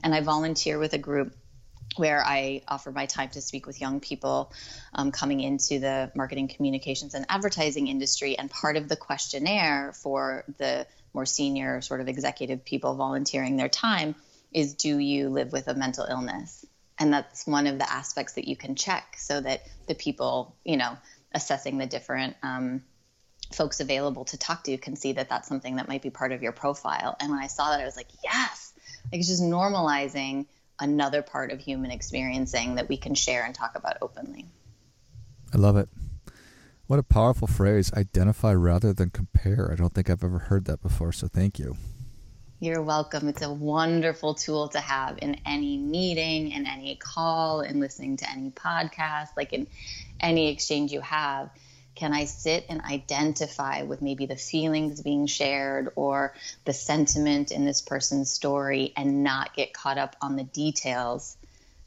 and 0.04 0.14
i 0.14 0.22
volunteer 0.22 0.78
with 0.80 0.94
a 0.94 0.98
group 0.98 1.36
where 1.98 2.24
I 2.24 2.62
offer 2.68 2.92
my 2.92 3.06
time 3.06 3.30
to 3.32 3.42
speak 3.42 3.66
with 3.66 3.82
young 3.82 4.00
people 4.00 4.54
um, 4.94 5.12
coming 5.12 5.42
into 5.42 5.80
the 5.80 6.12
marketing, 6.16 6.48
communications, 6.48 7.14
and 7.14 7.26
advertising 7.28 7.88
industry. 7.88 8.38
And 8.38 8.50
part 8.50 8.78
of 8.78 8.88
the 8.88 8.96
questionnaire 8.96 9.92
for 9.94 10.46
the 10.58 10.88
more 11.14 11.26
senior, 11.26 11.82
sort 11.82 12.02
of 12.02 12.08
executive 12.08 12.64
people 12.64 12.96
volunteering 12.96 13.58
their 13.58 13.70
time 13.70 14.16
is 14.54 14.76
Do 14.76 14.98
you 14.98 15.30
live 15.30 15.52
with 15.52 15.68
a 15.68 15.74
mental 15.74 16.06
illness? 16.06 16.66
And 17.02 17.12
that's 17.12 17.48
one 17.48 17.66
of 17.66 17.80
the 17.80 17.92
aspects 17.92 18.34
that 18.34 18.48
you 18.48 18.56
can 18.56 18.76
check 18.76 19.16
so 19.18 19.42
that 19.42 19.64
the 19.88 19.96
people, 19.96 20.56
you 20.64 20.78
know, 20.78 20.96
assessing 21.34 21.80
the 21.80 21.88
different 21.88 22.36
um, 22.44 22.84
folks 23.52 23.80
available 23.80 24.24
to 24.26 24.38
talk 24.38 24.64
to 24.66 24.78
can 24.78 24.96
see 24.96 25.14
that 25.14 25.28
that's 25.28 25.48
something 25.48 25.78
that 25.78 25.88
might 25.88 26.04
be 26.04 26.12
part 26.12 26.32
of 26.32 26.44
your 26.44 26.52
profile. 26.52 27.18
And 27.20 27.32
when 27.32 27.40
I 27.40 27.48
saw 27.48 27.72
that, 27.72 27.82
I 27.82 27.86
was 27.86 27.98
like, 27.98 28.10
yes, 28.24 28.74
like 29.12 29.20
it's 29.20 29.30
just 29.30 29.42
normalizing 29.42 30.46
another 30.80 31.24
part 31.24 31.52
of 31.52 31.60
human 31.60 31.90
experiencing 31.90 32.76
that 32.76 32.88
we 32.88 32.98
can 32.98 33.16
share 33.16 33.46
and 33.46 33.56
talk 33.56 33.76
about 33.76 33.98
openly. 34.04 34.46
I 35.52 35.58
love 35.58 35.78
it. 35.78 35.90
What 36.86 37.00
a 37.00 37.04
powerful 37.04 37.48
phrase. 37.48 37.92
Identify 37.94 38.54
rather 38.54 38.94
than 38.94 39.10
compare. 39.10 39.72
I 39.72 39.76
don't 39.76 39.94
think 39.94 40.08
I've 40.08 40.24
ever 40.24 40.38
heard 40.38 40.66
that 40.66 40.84
before, 40.84 41.12
so 41.12 41.28
thank 41.28 41.58
you. 41.58 41.78
You're 42.64 42.84
welcome. 42.84 43.28
It's 43.28 43.42
a 43.42 43.52
wonderful 43.52 44.36
tool 44.36 44.68
to 44.68 44.80
have 44.80 45.18
in 45.20 45.38
any 45.48 45.80
meeting, 45.80 46.52
in 46.52 46.68
any 46.68 46.96
call, 46.96 47.62
in 47.62 47.80
listening 47.80 48.18
to 48.18 48.30
any 48.30 48.52
podcast, 48.52 49.30
like 49.36 49.52
in 49.52 49.66
any 50.20 50.52
exchange 50.52 50.92
you 50.92 51.02
have 51.02 51.50
can 51.96 52.14
I 52.14 52.26
sit 52.26 52.68
and 52.70 52.82
identify 52.82 53.82
with 53.82 54.04
maybe 54.04 54.28
the 54.28 54.36
feelings 54.36 55.02
being 55.02 55.26
shared 55.26 55.92
or 55.96 56.36
the 56.64 56.72
sentiment 56.72 57.52
in 57.52 57.66
this 57.66 57.82
person's 57.82 58.32
story 58.32 58.94
and 58.96 59.24
not 59.24 59.56
get 59.56 59.74
caught 59.74 59.98
up 59.98 60.16
on 60.22 60.36
the 60.36 60.44
details 60.44 61.36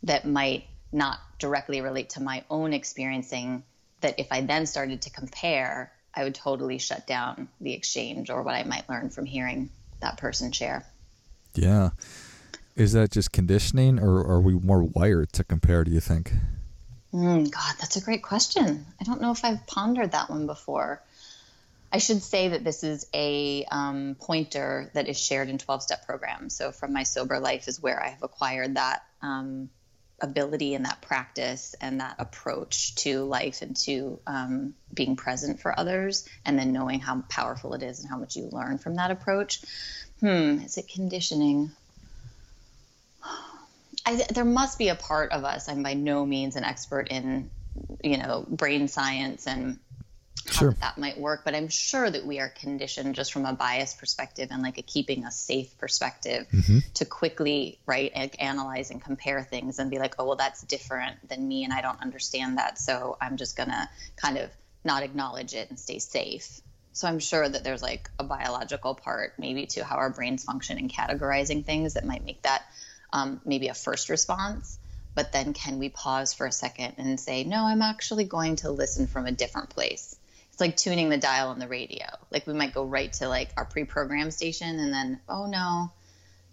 that 0.03 0.27
might 0.27 0.65
not 0.91 1.21
directly 1.39 1.83
relate 1.83 2.11
to 2.11 2.21
my 2.21 2.43
own 2.51 2.73
experiencing? 2.73 3.63
That 4.01 4.19
if 4.19 4.27
I 4.33 4.41
then 4.41 4.67
started 4.67 5.03
to 5.03 5.11
compare, 5.11 5.93
I 6.13 6.25
would 6.25 6.35
totally 6.35 6.79
shut 6.79 7.07
down 7.07 7.49
the 7.61 7.75
exchange 7.75 8.29
or 8.29 8.43
what 8.43 8.57
I 8.57 8.65
might 8.65 8.91
learn 8.91 9.11
from 9.11 9.25
hearing 9.25 9.71
that 10.05 10.19
person 10.19 10.53
share. 10.53 10.85
Yeah. 11.55 11.91
Is 12.77 12.93
that 12.93 13.11
just 13.11 13.33
conditioning 13.33 13.99
or 13.99 14.19
are 14.19 14.41
we 14.41 14.55
more 14.55 14.83
wired 14.83 15.33
to 15.35 15.45
compare, 15.45 15.85
do 15.85 15.91
you 15.91 16.01
think? 16.01 16.33
Mm, 17.13 17.51
God, 17.51 17.75
that's 17.81 17.97
a 17.97 18.01
great 18.01 18.23
question. 18.23 18.85
I 19.01 19.05
don't 19.05 19.21
know 19.21 19.31
if 19.31 19.45
I've 19.45 19.67
pondered 19.67 20.13
that 20.13 20.31
one 20.31 20.47
before. 20.47 21.01
I 21.93 21.99
should 21.99 22.25
say 22.25 22.49
that 22.49 22.65
this 22.65 22.83
is 22.83 23.07
a 23.15 23.65
um, 23.71 24.17
pointer 24.19 24.91
that 24.95 25.07
is 25.09 25.17
shared 25.17 25.49
in 25.49 25.59
12 25.59 25.83
step 25.85 26.05
programs. 26.07 26.57
So, 26.57 26.73
from 26.73 26.93
my 26.93 27.05
sober 27.05 27.39
life 27.39 27.69
is 27.69 27.81
where 27.81 28.03
I 28.03 28.09
have 28.09 28.25
acquired 28.25 28.75
that 28.75 29.05
um, 29.23 29.71
ability 30.25 30.75
and 30.75 30.87
that 30.87 31.03
practice 31.03 31.75
and 31.81 32.01
that 32.01 32.17
approach 32.19 32.95
to 32.97 33.23
life 33.25 33.63
and 33.63 33.77
to 33.77 34.19
um, 34.27 34.75
being 34.93 35.17
present 35.17 35.61
for 35.61 35.79
others, 35.79 36.27
and 36.45 36.59
then 36.59 36.73
knowing 36.73 37.01
how 37.01 37.23
powerful 37.29 37.75
it 37.75 37.83
is 37.83 38.01
and 38.01 38.11
how 38.11 38.17
much 38.17 38.37
you 38.37 38.49
learn 38.51 38.79
from 38.79 38.97
that 38.97 39.11
approach. 39.11 39.61
Hmm, 40.21 40.59
is 40.65 40.77
it 40.77 40.89
conditioning? 40.89 41.71
I, 44.07 44.27
there 44.35 44.45
must 44.45 44.79
be 44.79 44.89
a 44.89 44.95
part 44.95 45.33
of 45.33 45.45
us. 45.45 45.69
I'm 45.69 45.83
by 45.83 45.95
no 45.95 46.27
means 46.27 46.57
an 46.57 46.65
expert 46.65 47.09
in, 47.09 47.51
you 48.03 48.19
know, 48.19 48.45
brain 48.49 48.89
science 48.89 49.47
and 49.47 49.79
sure. 50.51 50.77
that 50.81 50.99
might 50.99 51.19
work, 51.19 51.43
but 51.45 51.55
I'm 51.55 51.69
sure 51.69 52.09
that 52.09 52.27
we 52.27 52.41
are 52.41 52.49
conditioned 52.49 53.15
just 53.15 53.33
from 53.33 53.47
a 53.47 53.53
bias 53.53 53.95
perspective 53.95 54.49
and 54.51 54.63
like 54.63 54.79
a 54.79 54.83
keeping 54.83 55.25
us 55.25 55.37
safe 55.37 55.77
perspective 55.79 56.47
mm-hmm. 56.53 56.79
to 56.95 57.05
quickly 57.05 57.79
right 57.87 58.13
analyze 58.39 58.91
and 58.91 59.03
compare 59.03 59.43
things 59.43 59.79
and 59.79 59.91
be 59.91 59.99
like, 59.99 60.15
oh 60.19 60.27
well, 60.27 60.37
that's 60.37 60.63
different 60.63 61.29
than 61.29 61.47
me, 61.47 61.65
and 61.65 61.73
I 61.73 61.81
don't 61.81 62.01
understand 62.01 62.59
that, 62.59 62.79
so 62.79 63.17
I'm 63.21 63.37
just 63.37 63.57
gonna 63.57 63.89
kind 64.17 64.39
of 64.39 64.51
not 64.85 65.03
acknowledge 65.03 65.55
it 65.55 65.71
and 65.71 65.79
stay 65.79 65.99
safe. 65.99 66.61
So 66.93 67.09
I'm 67.09 67.19
sure 67.19 67.49
that 67.49 67.65
there's 67.65 67.83
like 67.83 68.11
a 68.19 68.25
biological 68.25 68.95
part 68.95 69.35
maybe 69.39 69.67
to 69.67 69.85
how 69.85 69.97
our 69.97 70.11
brains 70.11 70.45
function 70.45 70.79
in 70.79 70.89
categorizing 70.89 71.65
things 71.65 71.95
that 71.95 72.05
might 72.05 72.25
make 72.25 72.43
that 72.43 72.63
um, 73.13 73.41
maybe 73.45 73.69
a 73.69 73.75
first 73.75 74.09
response 74.09 74.79
but 75.15 75.33
then 75.33 75.53
can 75.53 75.79
we 75.79 75.89
pause 75.89 76.35
for 76.35 76.47
a 76.47 76.53
second 76.53 76.95
and 76.99 77.19
say 77.19 77.45
no 77.45 77.65
i'm 77.65 77.83
actually 77.83 78.25
going 78.25 78.57
to 78.57 78.71
listen 78.71 79.07
from 79.07 79.27
a 79.27 79.33
different 79.33 79.71
place 79.71 80.17
it's 80.55 80.61
like 80.61 80.77
tuning 80.77 81.09
the 81.09 81.19
dial 81.19 81.49
on 81.49 81.59
the 81.59 81.67
radio 81.67 82.07
like 82.31 82.47
we 82.47 82.53
might 82.53 82.73
go 82.73 82.85
right 82.85 83.13
to 83.13 83.29
like 83.29 83.51
our 83.57 83.65
pre-programmed 83.65 84.33
station 84.33 84.79
and 84.79 84.93
then 84.93 85.19
oh 85.29 85.47
no 85.47 85.91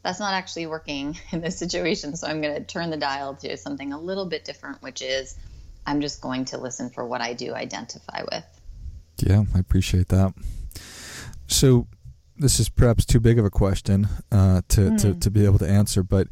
that's 0.03 0.19
not 0.19 0.33
actually 0.33 0.65
working 0.65 1.15
in 1.31 1.39
this 1.39 1.57
situation 1.57 2.15
so 2.15 2.27
i'm 2.27 2.41
going 2.41 2.55
to 2.55 2.63
turn 2.63 2.89
the 2.89 2.97
dial 2.97 3.35
to 3.35 3.55
something 3.57 3.93
a 3.93 3.99
little 3.99 4.25
bit 4.25 4.43
different 4.43 4.81
which 4.81 5.03
is 5.03 5.37
i'm 5.85 6.01
just 6.01 6.19
going 6.19 6.45
to 6.45 6.57
listen 6.57 6.89
for 6.89 7.05
what 7.05 7.21
i 7.21 7.33
do 7.33 7.53
identify 7.53 8.23
with 8.31 8.43
Yeah, 9.21 9.43
I 9.53 9.59
appreciate 9.59 10.07
that. 10.09 10.33
So, 11.47 11.87
this 12.37 12.59
is 12.59 12.69
perhaps 12.69 13.05
too 13.05 13.19
big 13.19 13.37
of 13.37 13.45
a 13.45 13.51
question 13.51 14.07
uh, 14.31 14.61
to, 14.69 14.81
mm. 14.81 15.01
to, 15.01 15.13
hmm. 15.13 15.19
to 15.19 15.29
be 15.29 15.45
able 15.45 15.59
to 15.59 15.69
answer, 15.69 16.01
but 16.01 16.27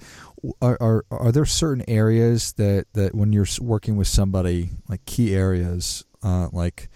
are, 0.60 0.78
are 0.82 1.06
are 1.12 1.32
there 1.32 1.46
certain 1.46 1.84
areas 1.88 2.54
that, 2.54 2.88
that 2.94 3.14
when 3.14 3.32
you're 3.32 3.46
working 3.62 3.96
with 3.96 4.08
somebody, 4.08 4.72
like 4.88 5.06
key 5.06 5.36
areas, 5.36 6.04
uh, 6.24 6.48
like 6.52 6.90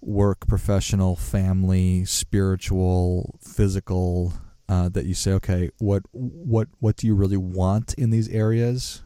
work, 0.00 0.46
professional, 0.46 1.16
family, 1.16 2.04
spiritual, 2.04 3.38
physical, 3.42 4.32
uh, 4.68 4.88
that 4.90 5.06
you 5.06 5.14
say, 5.14 5.32
okay, 5.32 5.70
what 5.78 6.02
what 6.12 6.68
what 6.78 6.96
do 6.96 7.06
you 7.06 7.14
really 7.14 7.36
want 7.36 7.94
in 7.94 8.10
these 8.10 8.28
areas? 8.28 9.02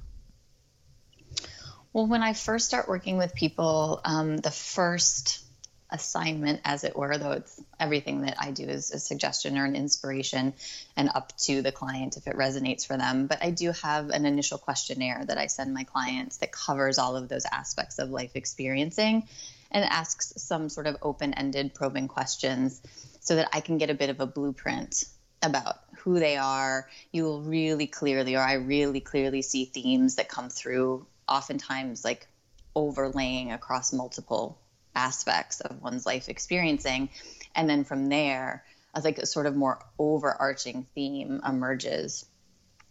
Well, 1.93 2.07
when 2.07 2.23
I 2.23 2.33
first 2.33 2.67
start 2.67 2.89
working 2.89 3.19
with 3.19 3.35
people, 3.35 4.01
um, 4.05 4.39
the 4.39 4.51
first 4.51 5.45
assignment, 5.91 6.61
as 6.65 6.85
it 6.85 6.97
were, 6.97 7.19
though 7.19 7.33
it's 7.33 7.61
everything 7.79 8.23
that 8.23 8.37
I 8.41 8.51
do 8.51 8.65
is 8.65 8.91
a 8.91 8.99
suggestion 8.99 9.59
or 9.59 9.67
an 9.67 9.77
inspiration 9.77 10.55
and 10.97 11.11
up 11.15 11.37
to 11.43 11.61
the 11.61 11.71
client 11.71 12.17
if 12.17 12.27
it 12.27 12.35
resonates 12.35 12.87
for 12.87 12.97
them. 12.97 13.27
But 13.27 13.45
I 13.45 13.51
do 13.51 13.73
have 13.83 14.09
an 14.09 14.25
initial 14.25 14.57
questionnaire 14.57 15.23
that 15.27 15.37
I 15.37 15.47
send 15.47 15.75
my 15.75 15.85
clients 15.85 16.39
that 16.39 16.51
covers 16.51 16.99
all 16.99 17.17
of 17.17 17.29
those 17.29 17.45
aspects 17.45 17.99
of 17.99 18.09
life 18.11 18.33
experiencing 18.35 19.29
and 19.73 19.85
asks 19.85 20.35
some 20.37 20.69
sort 20.69 20.87
of 20.87 20.97
open 21.03 21.35
ended 21.35 21.75
probing 21.75 22.07
questions 22.07 22.81
so 23.21 23.37
that 23.37 23.49
I 23.53 23.61
can 23.61 23.79
get 23.79 23.91
a 23.91 23.95
bit 23.95 24.11
of 24.11 24.21
a 24.21 24.27
blueprint 24.27 25.05
about 25.43 25.81
who 25.99 26.19
they 26.19 26.37
are. 26.37 26.89
You 27.11 27.25
will 27.25 27.43
really 27.43 27.87
clearly, 27.87 28.37
or 28.37 28.41
I 28.41 28.55
really 28.55 29.01
clearly 29.01 29.43
see 29.43 29.65
themes 29.65 30.17
that 30.17 30.29
come 30.29 30.51
through, 30.51 31.07
oftentimes 31.29 32.05
like 32.05 32.29
overlaying 32.77 33.53
across 33.53 33.93
multiple 33.93 34.59
aspects 34.95 35.61
of 35.61 35.83
one's 35.83 36.07
life 36.07 36.29
experiencing. 36.29 37.09
And 37.55 37.69
then 37.69 37.85
from 37.85 38.09
there, 38.09 38.65
as 38.95 39.05
like 39.05 39.19
a 39.19 39.27
sort 39.27 39.47
of 39.47 39.57
more 39.57 39.85
overarching 39.99 40.87
theme 40.95 41.41
emerges 41.47 42.27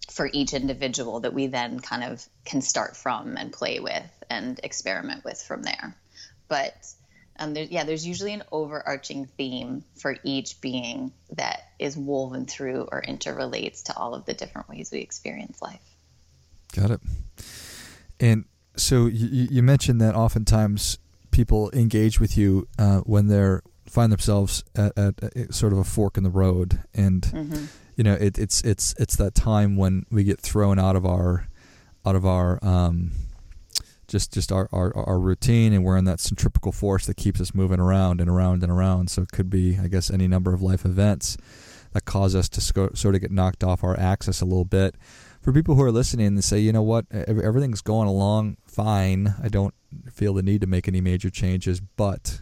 for 0.09 0.29
each 0.31 0.53
individual 0.53 1.21
that 1.21 1.33
we 1.33 1.47
then 1.47 1.79
kind 1.79 2.03
of 2.03 2.25
can 2.43 2.61
start 2.61 2.97
from 2.97 3.37
and 3.37 3.53
play 3.53 3.79
with 3.79 4.23
and 4.29 4.59
experiment 4.63 5.23
with 5.23 5.41
from 5.41 5.61
there 5.63 5.95
but 6.51 6.85
um, 7.39 7.53
there, 7.53 7.63
yeah, 7.63 7.85
there's 7.85 8.05
usually 8.05 8.33
an 8.33 8.43
overarching 8.51 9.25
theme 9.37 9.85
for 9.97 10.17
each 10.25 10.59
being 10.59 11.13
that 11.37 11.61
is 11.79 11.95
woven 11.95 12.45
through 12.45 12.89
or 12.91 13.01
interrelates 13.01 13.83
to 13.83 13.95
all 13.95 14.13
of 14.13 14.25
the 14.25 14.33
different 14.33 14.67
ways 14.67 14.89
we 14.91 14.99
experience 14.99 15.61
life. 15.61 15.79
Got 16.75 16.91
it. 16.91 16.99
And 18.19 18.43
so 18.75 19.05
you, 19.05 19.47
you 19.49 19.63
mentioned 19.63 20.01
that 20.01 20.13
oftentimes 20.13 20.97
people 21.31 21.71
engage 21.71 22.19
with 22.19 22.37
you 22.37 22.67
uh, 22.77 22.99
when 22.99 23.27
they're 23.27 23.61
find 23.85 24.11
themselves 24.11 24.65
at, 24.75 24.97
at, 24.97 25.23
at, 25.23 25.53
sort 25.53 25.71
of 25.71 25.79
a 25.79 25.85
fork 25.85 26.17
in 26.17 26.23
the 26.23 26.29
road, 26.29 26.81
and 26.93 27.21
mm-hmm. 27.21 27.65
you 27.95 28.03
know 28.03 28.13
it, 28.13 28.37
it's 28.37 28.61
it's 28.61 28.93
it's 28.99 29.15
that 29.15 29.35
time 29.35 29.77
when 29.77 30.05
we 30.11 30.25
get 30.25 30.41
thrown 30.41 30.77
out 30.77 30.97
of 30.97 31.05
our 31.05 31.47
out 32.05 32.15
of 32.15 32.25
our 32.25 32.59
um, 32.61 33.11
just 34.11 34.33
just 34.33 34.51
our, 34.51 34.67
our, 34.73 34.95
our 34.95 35.19
routine 35.19 35.71
and 35.71 35.83
we're 35.83 35.97
in 35.97 36.03
that 36.03 36.19
centripetal 36.19 36.73
force 36.73 37.05
that 37.05 37.15
keeps 37.15 37.39
us 37.39 37.55
moving 37.55 37.79
around 37.79 38.19
and 38.19 38.29
around 38.29 38.61
and 38.61 38.71
around. 38.71 39.09
So 39.09 39.21
it 39.21 39.31
could 39.31 39.49
be 39.49 39.79
i 39.81 39.87
guess 39.87 40.11
any 40.11 40.27
number 40.27 40.53
of 40.53 40.61
life 40.61 40.85
events 40.85 41.37
that 41.93 42.05
cause 42.05 42.35
us 42.35 42.49
to 42.49 42.61
sco- 42.61 42.93
sort 42.93 43.15
of 43.15 43.21
get 43.21 43.31
knocked 43.31 43.63
off 43.63 43.83
our 43.83 43.97
axis 43.97 44.41
a 44.41 44.45
little 44.45 44.65
bit. 44.65 44.95
For 45.41 45.51
people 45.51 45.75
who 45.75 45.81
are 45.81 45.91
listening 45.91 46.27
and 46.27 46.43
say 46.43 46.59
you 46.59 46.73
know 46.73 46.83
what? 46.83 47.05
Everything's 47.11 47.81
going 47.81 48.07
along 48.07 48.57
fine. 48.65 49.33
I 49.41 49.47
don't 49.47 49.73
feel 50.11 50.33
the 50.33 50.43
need 50.43 50.61
to 50.61 50.67
make 50.67 50.87
any 50.87 51.01
major 51.01 51.29
changes 51.29 51.79
but 51.79 52.41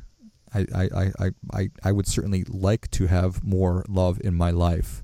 I, 0.53 0.65
I, 0.73 0.89
I, 0.95 1.29
I, 1.53 1.69
I 1.83 1.91
would 1.91 2.07
certainly 2.07 2.43
like 2.45 2.89
to 2.91 3.05
have 3.05 3.43
more 3.43 3.85
love 3.88 4.19
in 4.23 4.33
my 4.33 4.49
life. 4.49 5.03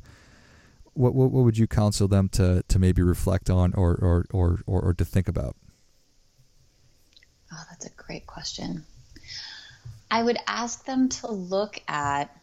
What, 0.94 1.14
what, 1.14 1.30
what 1.30 1.44
would 1.44 1.58
you 1.58 1.68
counsel 1.68 2.08
them 2.08 2.30
to, 2.30 2.64
to 2.68 2.80
maybe 2.80 3.04
reflect 3.04 3.52
on 3.52 3.74
or, 3.76 3.92
or, 3.92 4.26
or, 4.32 4.62
or, 4.66 4.82
or 4.82 4.94
to 4.96 5.06
think 5.06 5.28
about 5.28 5.56
Oh, 7.52 7.64
that's 7.70 7.86
a 7.86 7.92
great 7.92 8.26
question. 8.26 8.86
I 10.10 10.22
would 10.22 10.38
ask 10.48 10.86
them 10.86 11.10
to 11.10 11.32
look 11.32 11.80
at 11.88 12.36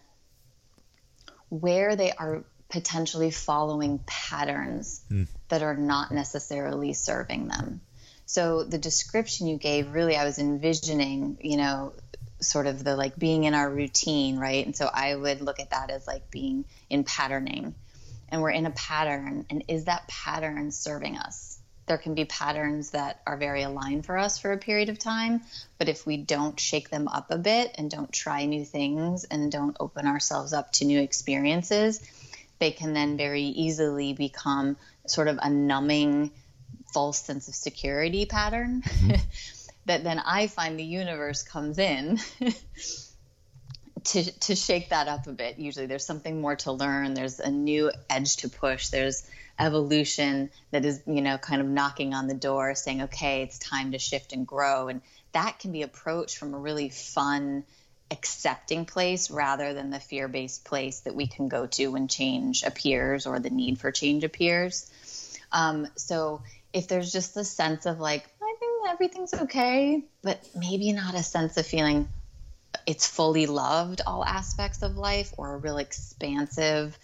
where 1.49 1.97
they 1.97 2.13
are 2.13 2.45
potentially 2.69 3.31
following 3.31 4.01
patterns 4.07 5.03
mm. 5.11 5.29
that 5.49 5.63
are 5.63 5.77
not 5.77 6.11
necessarily 6.11 6.95
serving 6.95 7.49
them. 7.49 7.81
So 8.25 8.65
the 8.65 8.79
description 8.79 9.47
you 9.47 9.59
gave, 9.59 9.93
really, 9.93 10.17
I 10.17 10.25
was 10.25 10.39
envisioning, 10.39 11.37
you 11.43 11.59
know, 11.59 11.93
sort 12.41 12.67
of 12.67 12.83
the 12.83 12.97
like 12.97 13.17
being 13.17 13.45
in 13.45 13.55
our 13.55 13.71
routine, 13.71 14.39
right? 14.39 14.65
And 14.65 14.75
so 14.75 14.89
I 14.93 15.15
would 15.15 15.43
look 15.43 15.61
at 15.61 15.71
that 15.71 15.91
as 15.91 16.07
like 16.07 16.31
being 16.31 16.65
in 16.89 17.05
patterning. 17.05 17.75
And 18.31 18.41
we're 18.41 18.51
in 18.51 18.65
a 18.65 18.71
pattern, 18.71 19.45
and 19.51 19.65
is 19.69 19.85
that 19.85 20.09
pattern 20.09 20.71
serving 20.71 21.19
us? 21.19 21.59
There 21.93 21.99
can 21.99 22.15
be 22.15 22.25
patterns 22.25 22.93
that 22.93 23.21
are 23.27 23.37
very 23.37 23.65
aligned 23.65 24.07
for 24.07 24.17
us 24.17 24.39
for 24.39 24.51
a 24.51 24.57
period 24.57 24.89
of 24.89 24.99
time. 24.99 25.43
But 25.77 25.91
if 25.91 26.07
we 26.07 26.17
don't 26.17 26.59
shake 26.59 26.89
them 26.89 27.07
up 27.07 27.31
a 27.31 27.37
bit 27.37 27.75
and 27.77 27.91
don't 27.91 28.11
try 28.11 28.47
new 28.47 28.65
things 28.65 29.25
and 29.25 29.53
don't 29.53 29.77
open 29.79 30.07
ourselves 30.07 30.55
up 30.55 30.73
to 30.73 30.87
new 30.87 30.99
experiences, 30.99 32.01
they 32.61 32.71
can 32.71 32.95
then 32.95 33.19
very 33.19 33.43
easily 33.43 34.15
become 34.15 34.79
sort 35.07 35.29
of 35.29 35.39
a 35.43 35.51
numbing, 35.51 36.31
false 36.95 37.19
sense 37.19 37.49
of 37.49 37.55
security 37.55 38.25
pattern 38.25 38.81
mm-hmm. 38.81 39.21
that 39.85 40.03
then 40.03 40.19
I 40.19 40.47
find 40.47 40.79
the 40.79 40.85
universe 40.85 41.43
comes 41.43 41.79
in. 41.79 42.21
to, 44.05 44.39
to 44.41 44.55
shake 44.57 44.91
that 44.91 45.09
up 45.09 45.27
a 45.27 45.33
bit 45.33 45.59
usually 45.59 45.87
there's 45.87 46.05
something 46.05 46.41
more 46.41 46.57
to 46.57 46.73
learn 46.73 47.15
there's 47.15 47.41
a 47.41 47.51
new 47.51 47.91
edge 48.11 48.37
to 48.39 48.49
push 48.49 48.89
there's 48.89 49.29
evolution 49.59 50.51
that 50.71 50.85
is, 50.85 51.03
you 51.07 51.23
know, 51.23 51.39
kind 51.39 51.61
of 51.61 51.67
knocking 51.67 52.15
on 52.15 52.27
the 52.27 52.35
door 52.35 52.75
saying, 52.75 53.03
okay, 53.03 53.43
it's 53.43 53.59
time 53.59 53.93
to 53.93 53.99
shift 53.99 54.33
and 54.33 54.47
grow. 54.47 54.89
And 54.89 55.01
that 55.33 55.59
can 55.59 55.73
be 55.73 55.83
approached 55.83 56.37
from 56.37 56.55
a 56.55 56.59
really 56.59 56.89
fun, 56.89 57.65
accepting 58.11 58.85
place 58.85 59.31
rather 59.31 59.73
than 59.75 59.91
the 59.91 60.01
fear 60.01 60.29
based 60.29 60.65
place 60.65 61.01
that 61.01 61.15
we 61.15 61.27
can 61.27 61.49
go 61.49 61.67
to 61.67 61.89
when 61.89 62.09
change 62.09 62.63
appears 62.63 63.27
or 63.27 63.39
the 63.39 63.51
need 63.51 63.79
for 63.79 63.91
change 63.91 64.25
appears. 64.25 64.91
Um, 65.53 65.87
so 65.97 66.43
if 66.73 66.89
there's 66.89 67.13
just 67.13 67.35
the 67.35 67.45
sense 67.45 67.87
of 67.87 68.01
like, 68.01 68.25
I 68.43 68.57
think 68.59 68.89
everything's 68.89 69.35
okay, 69.35 70.03
but 70.23 70.41
maybe 70.57 70.93
not 70.93 71.15
a 71.15 71.23
sense 71.23 71.57
of 71.57 71.67
feeling 71.67 72.09
it's 72.87 73.07
fully 73.07 73.47
loved 73.47 74.01
all 74.07 74.25
aspects 74.25 74.83
of 74.83 74.97
life 74.97 75.33
or 75.37 75.55
a 75.55 75.57
real 75.57 75.79
expansive 75.79 76.99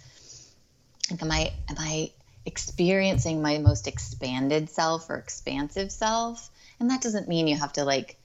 like 1.11 1.23
am 1.23 1.31
i 1.31 1.53
am 1.69 1.77
i 1.79 2.11
experiencing 2.49 3.43
my 3.43 3.59
most 3.59 3.87
expanded 3.87 4.71
self 4.71 5.11
or 5.11 5.17
expansive 5.17 5.93
self. 5.93 6.51
And 6.81 6.91
that 6.91 7.03
doesn't 7.03 7.29
mean 7.29 7.47
you 7.47 7.57
have 7.57 7.75
to 7.75 7.85
like 7.85 8.17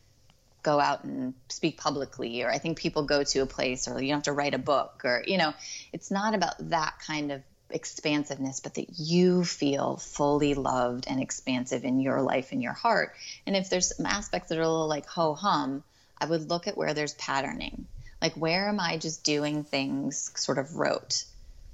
go 0.63 0.79
out 0.79 1.03
and 1.03 1.33
speak 1.49 1.77
publicly, 1.77 2.41
or 2.41 2.49
I 2.49 2.57
think 2.57 2.79
people 2.79 3.03
go 3.03 3.23
to 3.23 3.39
a 3.39 3.45
place, 3.45 3.85
or 3.85 4.01
you 4.01 4.07
don't 4.07 4.19
have 4.19 4.23
to 4.23 4.31
write 4.31 4.53
a 4.53 4.59
book, 4.59 5.01
or, 5.03 5.23
you 5.27 5.37
know, 5.37 5.53
it's 5.91 6.09
not 6.09 6.35
about 6.35 6.53
that 6.69 6.93
kind 7.05 7.33
of 7.33 7.41
expansiveness, 7.69 8.61
but 8.61 8.75
that 8.75 8.97
you 8.97 9.43
feel 9.43 9.97
fully 9.97 10.53
loved 10.53 11.05
and 11.09 11.21
expansive 11.21 11.83
in 11.83 11.99
your 11.99 12.21
life, 12.21 12.53
in 12.53 12.61
your 12.61 12.71
heart. 12.71 13.13
And 13.45 13.57
if 13.57 13.69
there's 13.69 13.93
some 13.97 14.05
aspects 14.05 14.47
that 14.49 14.57
are 14.57 14.61
a 14.61 14.69
little 14.69 14.87
like 14.87 15.05
ho 15.05 15.33
hum, 15.33 15.83
I 16.23 16.25
would 16.25 16.49
look 16.49 16.67
at 16.67 16.77
where 16.77 16.93
there's 16.93 17.13
patterning. 17.15 17.85
Like, 18.21 18.33
where 18.35 18.69
am 18.69 18.79
I 18.79 18.97
just 18.97 19.23
doing 19.23 19.63
things 19.63 20.31
sort 20.35 20.57
of 20.57 20.77
rote? 20.77 21.25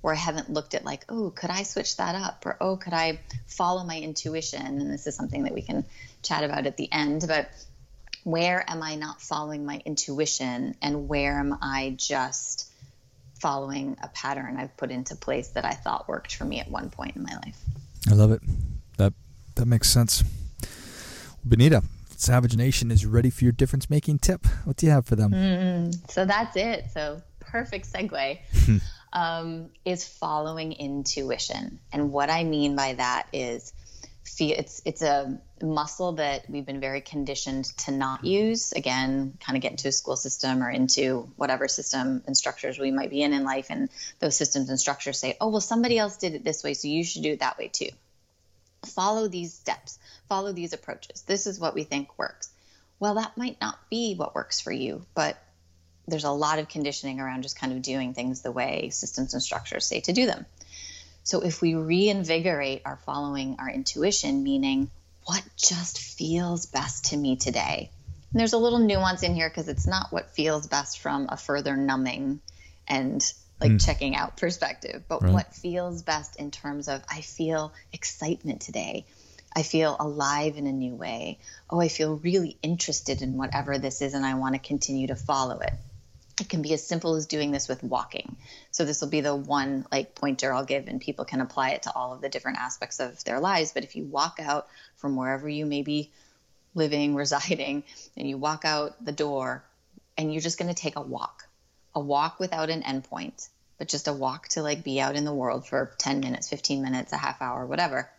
where 0.02 0.14
I 0.14 0.18
haven't 0.18 0.50
looked 0.50 0.76
at 0.76 0.86
like, 0.86 1.04
oh, 1.10 1.30
could 1.30 1.50
I 1.50 1.64
switch 1.64 1.98
that 1.98 2.16
up? 2.16 2.46
Or 2.46 2.58
oh, 2.62 2.78
could 2.78 2.94
I 2.94 3.20
follow 3.48 3.84
my 3.84 4.00
intuition? 4.00 4.62
And 4.62 4.92
this 4.92 5.08
is 5.08 5.16
something 5.16 5.44
that 5.44 5.54
we 5.54 5.62
can 5.62 5.86
chat 6.24 6.44
about 6.44 6.66
at 6.66 6.78
the 6.78 6.90
end. 6.92 7.26
But 7.28 7.50
where 8.24 8.64
am 8.68 8.82
I 8.82 8.96
not 8.96 9.22
following 9.22 9.66
my 9.66 9.82
intuition? 9.86 10.76
And 10.82 11.10
where 11.10 11.38
am 11.38 11.58
I 11.62 11.96
just 11.98 12.72
following 13.42 13.98
a 14.02 14.08
pattern 14.10 14.58
I've 14.58 14.76
put 14.78 14.92
into 14.92 15.16
place 15.16 15.50
that 15.50 15.66
I 15.66 15.72
thought 15.72 16.08
worked 16.08 16.36
for 16.36 16.46
me 16.46 16.60
at 16.60 16.70
one 16.70 16.90
point 16.90 17.16
in 17.16 17.24
my 17.24 17.36
life? 17.36 17.60
I 18.10 18.14
love 18.14 18.32
it. 18.32 18.42
That 18.98 19.14
that 19.56 19.66
makes 19.66 19.90
sense. 19.90 20.24
Benita, 21.44 21.84
Savage 22.20 22.56
Nation 22.56 22.92
is 22.92 23.06
ready 23.06 23.30
for 23.30 23.44
your 23.44 23.54
difference 23.54 23.90
making 23.90 24.20
tip. 24.20 24.46
What 24.66 24.78
do 24.78 24.86
you 24.86 24.92
have 24.92 25.06
for 25.06 25.16
them? 25.16 25.32
Mm, 25.32 26.12
so 26.12 26.26
that's 26.26 26.56
it. 26.56 26.92
So 26.94 27.22
perfect 27.40 27.92
segue. 27.92 28.40
um, 29.14 29.70
is 29.86 30.08
following 30.08 30.74
intuition. 30.74 31.80
And 31.92 32.12
what 32.12 32.30
I 32.30 32.44
mean 32.44 32.76
by 32.76 32.94
that 32.94 33.28
is 33.34 33.74
it's 34.42 34.82
it's 34.86 35.02
a 35.02 35.40
muscle 35.62 36.14
that 36.14 36.50
we've 36.50 36.66
been 36.66 36.80
very 36.80 37.02
conditioned 37.02 37.66
to 37.78 37.92
not 37.92 38.24
use. 38.24 38.72
Again, 38.72 39.38
kind 39.40 39.58
of 39.58 39.62
get 39.62 39.72
into 39.72 39.88
a 39.88 39.92
school 39.92 40.16
system 40.16 40.64
or 40.64 40.70
into 40.70 41.30
whatever 41.36 41.68
system 41.68 42.24
and 42.26 42.38
structures 42.38 42.80
we 42.80 42.92
might 42.92 43.10
be 43.10 43.22
in 43.22 43.34
in 43.34 43.44
life, 43.44 43.68
and 43.70 43.90
those 44.20 44.38
systems 44.38 44.70
and 44.70 44.80
structures 44.80 45.20
say, 45.20 45.36
"Oh, 45.42 45.50
well, 45.50 45.62
somebody 45.62 45.98
else 45.98 46.18
did 46.18 46.36
it 46.36 46.44
this 46.44 46.64
way, 46.64 46.74
so 46.74 46.88
you 46.88 47.04
should 47.04 47.24
do 47.24 47.34
it 47.34 47.40
that 47.40 47.58
way 47.58 47.68
too." 47.68 47.90
Follow 48.86 49.28
these 49.28 49.54
steps. 49.54 50.00
Follow 50.30 50.54
these 50.54 50.74
approaches. 50.74 51.24
This 51.24 51.48
is 51.48 51.60
what 51.60 51.76
we 51.76 51.84
think 51.84 52.18
works. 52.18 52.50
Well, 53.00 53.16
that 53.16 53.38
might 53.38 53.60
not 53.60 53.78
be 53.90 54.16
what 54.16 54.36
works 54.36 54.62
for 54.62 54.72
you, 54.72 55.06
but 55.16 55.38
there's 56.08 56.24
a 56.24 56.32
lot 56.32 56.60
of 56.60 56.70
conditioning 56.70 57.20
around 57.20 57.44
just 57.44 57.60
kind 57.60 57.74
of 57.74 57.82
doing 57.82 58.14
things 58.14 58.42
the 58.42 58.52
way 58.52 58.90
systems 58.90 59.34
and 59.34 59.44
structures 59.44 59.86
say 59.86 60.02
to 60.02 60.14
do 60.14 60.26
them. 60.26 60.46
So 61.24 61.42
if 61.42 61.62
we 61.62 61.76
reinvigorate 61.76 62.84
our 62.86 62.98
following 63.06 63.58
our 63.60 63.70
intuition, 63.70 64.44
meaning 64.44 64.90
what 65.26 65.44
just 65.58 66.00
feels 66.00 66.66
best 66.66 67.06
to 67.06 67.18
me 67.18 67.36
today. 67.36 67.92
And 68.32 68.40
there's 68.40 68.54
a 68.54 68.58
little 68.58 68.80
nuance 68.80 69.24
in 69.24 69.36
here 69.36 69.50
because 69.50 69.68
it's 69.68 69.88
not 69.88 70.12
what 70.12 70.32
feels 70.32 70.68
best 70.68 71.00
from 71.00 71.28
a 71.30 71.38
further 71.38 71.76
numbing 71.76 72.40
and 72.88 73.22
like 73.62 73.74
mm. 73.74 73.86
checking 73.86 74.16
out 74.16 74.38
perspective, 74.38 75.04
but 75.08 75.22
right. 75.22 75.34
what 75.34 75.54
feels 75.54 76.02
best 76.02 76.38
in 76.38 76.50
terms 76.50 76.88
of 76.88 77.04
I 77.10 77.22
feel 77.22 77.74
excitement 77.92 78.62
today. 78.62 79.06
I 79.56 79.64
feel 79.64 79.96
alive 80.00 80.58
in 80.58 80.68
a 80.68 80.72
new 80.72 80.96
way. 80.96 81.40
Oh, 81.70 81.80
I 81.80 81.88
feel 81.88 82.18
really 82.18 82.58
interested 82.62 83.22
in 83.22 83.38
whatever 83.38 83.78
this 83.78 84.02
is 84.02 84.14
and 84.14 84.26
I 84.26 84.36
want 84.36 84.56
to 84.56 84.60
continue 84.60 85.08
to 85.08 85.16
follow 85.16 85.60
it 85.60 85.74
it 86.40 86.50
can 86.50 86.62
be 86.62 86.74
as 86.74 86.86
simple 86.86 87.16
as 87.16 87.26
doing 87.26 87.52
this 87.52 87.68
with 87.68 87.84
walking. 87.84 88.38
So 88.72 88.86
this 88.86 89.02
will 89.02 89.10
be 89.10 89.22
the 89.22 89.36
one 89.36 89.86
like 89.92 90.16
pointer 90.16 90.54
I'll 90.54 90.66
give 90.66 90.88
and 90.88 91.02
people 91.02 91.26
can 91.26 91.42
apply 91.42 91.72
it 91.72 91.84
to 91.84 91.94
all 91.94 92.14
of 92.14 92.22
the 92.22 92.30
different 92.30 92.60
aspects 92.60 93.00
of 93.00 93.24
their 93.24 93.40
lives. 93.40 93.72
But 93.74 93.84
if 93.84 93.96
you 93.96 94.06
walk 94.06 94.40
out 94.42 94.68
from 94.96 95.16
wherever 95.16 95.48
you 95.50 95.66
may 95.66 95.82
be 95.82 96.12
living, 96.76 97.16
residing, 97.16 97.84
and 98.16 98.28
you 98.28 98.38
walk 98.38 98.66
out 98.66 99.04
the 99.04 99.12
door 99.12 99.64
and 100.18 100.32
you're 100.32 100.42
just 100.42 100.60
going 100.60 100.74
to 100.74 100.82
take 100.82 100.96
a 100.96 101.02
walk, 101.02 101.48
a 101.94 102.00
walk 102.00 102.40
without 102.40 102.70
an 102.70 102.84
endpoint, 102.84 103.48
but 103.78 103.88
just 103.88 104.08
a 104.08 104.14
walk 104.14 104.50
to 104.50 104.62
like 104.62 104.84
be 104.84 105.00
out 105.00 105.16
in 105.16 105.26
the 105.26 105.34
world 105.34 105.68
for 105.68 105.94
10 105.98 106.20
minutes, 106.20 106.50
15 106.50 106.82
minutes, 106.82 107.14
a 107.14 107.18
half 107.18 107.42
hour, 107.42 107.66
whatever. 107.66 108.10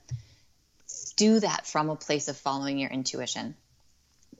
Do 1.20 1.38
that 1.38 1.66
from 1.66 1.90
a 1.90 1.96
place 1.96 2.28
of 2.28 2.36
following 2.38 2.78
your 2.78 2.88
intuition 2.88 3.54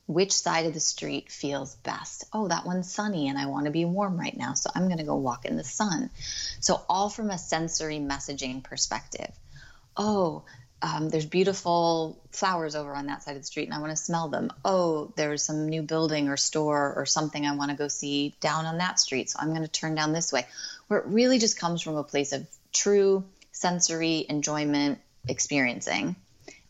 which 0.06 0.32
side 0.32 0.64
of 0.64 0.72
the 0.72 0.80
street 0.80 1.30
feels 1.30 1.74
best. 1.74 2.24
Oh, 2.32 2.48
that 2.48 2.64
one's 2.64 2.90
sunny 2.90 3.28
and 3.28 3.36
I 3.36 3.44
want 3.46 3.66
to 3.66 3.70
be 3.70 3.84
warm 3.84 4.18
right 4.18 4.34
now, 4.34 4.54
so 4.54 4.70
I'm 4.74 4.86
going 4.86 4.96
to 4.96 5.04
go 5.04 5.16
walk 5.16 5.44
in 5.44 5.58
the 5.58 5.62
sun. 5.62 6.08
So, 6.60 6.80
all 6.88 7.10
from 7.10 7.28
a 7.28 7.36
sensory 7.36 7.98
messaging 7.98 8.64
perspective. 8.64 9.30
Oh, 9.94 10.44
um, 10.80 11.10
there's 11.10 11.26
beautiful 11.26 12.18
flowers 12.32 12.74
over 12.74 12.94
on 12.94 13.08
that 13.08 13.24
side 13.24 13.36
of 13.36 13.42
the 13.42 13.46
street 13.46 13.66
and 13.66 13.74
I 13.74 13.80
want 13.80 13.90
to 13.90 14.02
smell 14.02 14.28
them. 14.28 14.50
Oh, 14.64 15.12
there's 15.16 15.42
some 15.42 15.68
new 15.68 15.82
building 15.82 16.30
or 16.30 16.38
store 16.38 16.94
or 16.96 17.04
something 17.04 17.44
I 17.44 17.56
want 17.56 17.72
to 17.72 17.76
go 17.76 17.88
see 17.88 18.34
down 18.40 18.64
on 18.64 18.78
that 18.78 18.98
street, 18.98 19.28
so 19.28 19.38
I'm 19.38 19.50
going 19.50 19.60
to 19.60 19.68
turn 19.68 19.94
down 19.94 20.14
this 20.14 20.32
way. 20.32 20.46
Where 20.88 21.00
it 21.00 21.06
really 21.08 21.38
just 21.38 21.58
comes 21.58 21.82
from 21.82 21.96
a 21.96 22.04
place 22.04 22.32
of 22.32 22.48
true 22.72 23.24
sensory 23.52 24.24
enjoyment 24.26 24.98
experiencing 25.28 26.16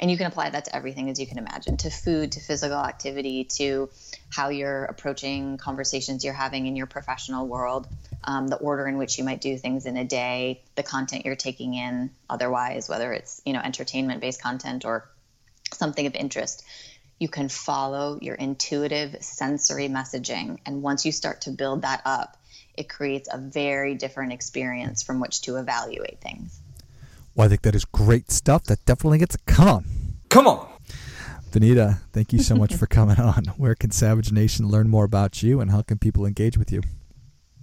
and 0.01 0.11
you 0.11 0.17
can 0.17 0.27
apply 0.27 0.51
that 0.51 0.65
to 0.65 0.75
everything 0.75 1.11
as 1.11 1.21
you 1.21 1.27
can 1.27 1.39
imagine 1.39 1.77
to 1.77 1.91
food 1.91 2.33
to 2.33 2.41
physical 2.41 2.79
activity 2.79 3.45
to 3.45 3.89
how 4.31 4.49
you're 4.49 4.85
approaching 4.85 5.59
conversations 5.59 6.25
you're 6.25 6.35
having 6.35 6.67
in 6.67 6.75
your 6.75 6.87
professional 6.87 7.47
world 7.47 7.87
um, 8.25 8.49
the 8.49 8.57
order 8.57 8.89
in 8.89 8.99
which 8.99 9.19
you 9.19 9.25
might 9.25 9.41
do 9.41 9.57
things 9.57 9.87
in 9.87 9.97
a 9.97 10.05
day 10.05 10.63
the 10.75 10.83
content 10.83 11.25
you're 11.25 11.37
taking 11.37 11.75
in 11.75 12.11
otherwise 12.29 12.89
whether 12.89 13.13
it's 13.13 13.41
you 13.45 13.53
know 13.53 13.61
entertainment 13.61 14.21
based 14.21 14.43
content 14.43 14.85
or 14.85 15.09
something 15.75 16.07
of 16.07 16.15
interest. 16.15 16.65
You 17.19 17.29
can 17.29 17.49
follow 17.49 18.19
your 18.21 18.35
intuitive 18.35 19.17
sensory 19.23 19.89
messaging. 19.89 20.59
And 20.65 20.83
once 20.83 21.05
you 21.05 21.13
start 21.13 21.43
to 21.43 21.51
build 21.51 21.83
that 21.83 22.03
up 22.05 22.37
it 22.75 22.89
creates 22.89 23.29
a 23.31 23.37
very 23.37 23.95
different 23.95 24.33
experience 24.33 25.03
from 25.03 25.21
which 25.21 25.43
to 25.43 25.57
evaluate 25.57 26.21
things 26.21 26.59
well, 27.41 27.47
I 27.47 27.49
think 27.49 27.63
that 27.63 27.75
is 27.75 27.87
great 27.87 28.31
stuff. 28.31 28.65
That 28.65 28.85
definitely 28.85 29.17
gets 29.17 29.35
a 29.35 29.39
come 29.47 29.67
on. 29.67 29.87
Come 30.29 30.47
on. 30.47 30.69
Benita, 31.51 32.01
thank 32.13 32.35
you 32.35 32.41
so 32.41 32.55
much 32.55 32.75
for 32.75 32.87
coming 32.87 33.19
on. 33.19 33.47
Where 33.57 33.75
can 33.75 33.93
Savage 33.93 34.31
Nation 34.31 34.69
learn 34.69 34.91
more 34.91 35.05
about 35.05 35.43
you 35.43 35.63
and 35.63 35.71
how 35.71 35.81
can 35.81 35.97
people 35.97 36.27
engage 36.27 36.59
with 36.59 36.71
you? 36.71 36.83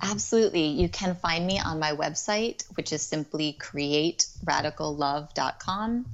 Absolutely. 0.01 0.65
You 0.65 0.89
can 0.89 1.13
find 1.13 1.45
me 1.45 1.59
on 1.59 1.79
my 1.79 1.91
website, 1.91 2.63
which 2.75 2.91
is 2.91 3.03
simply 3.03 3.55
createradicallove.com. 3.59 6.05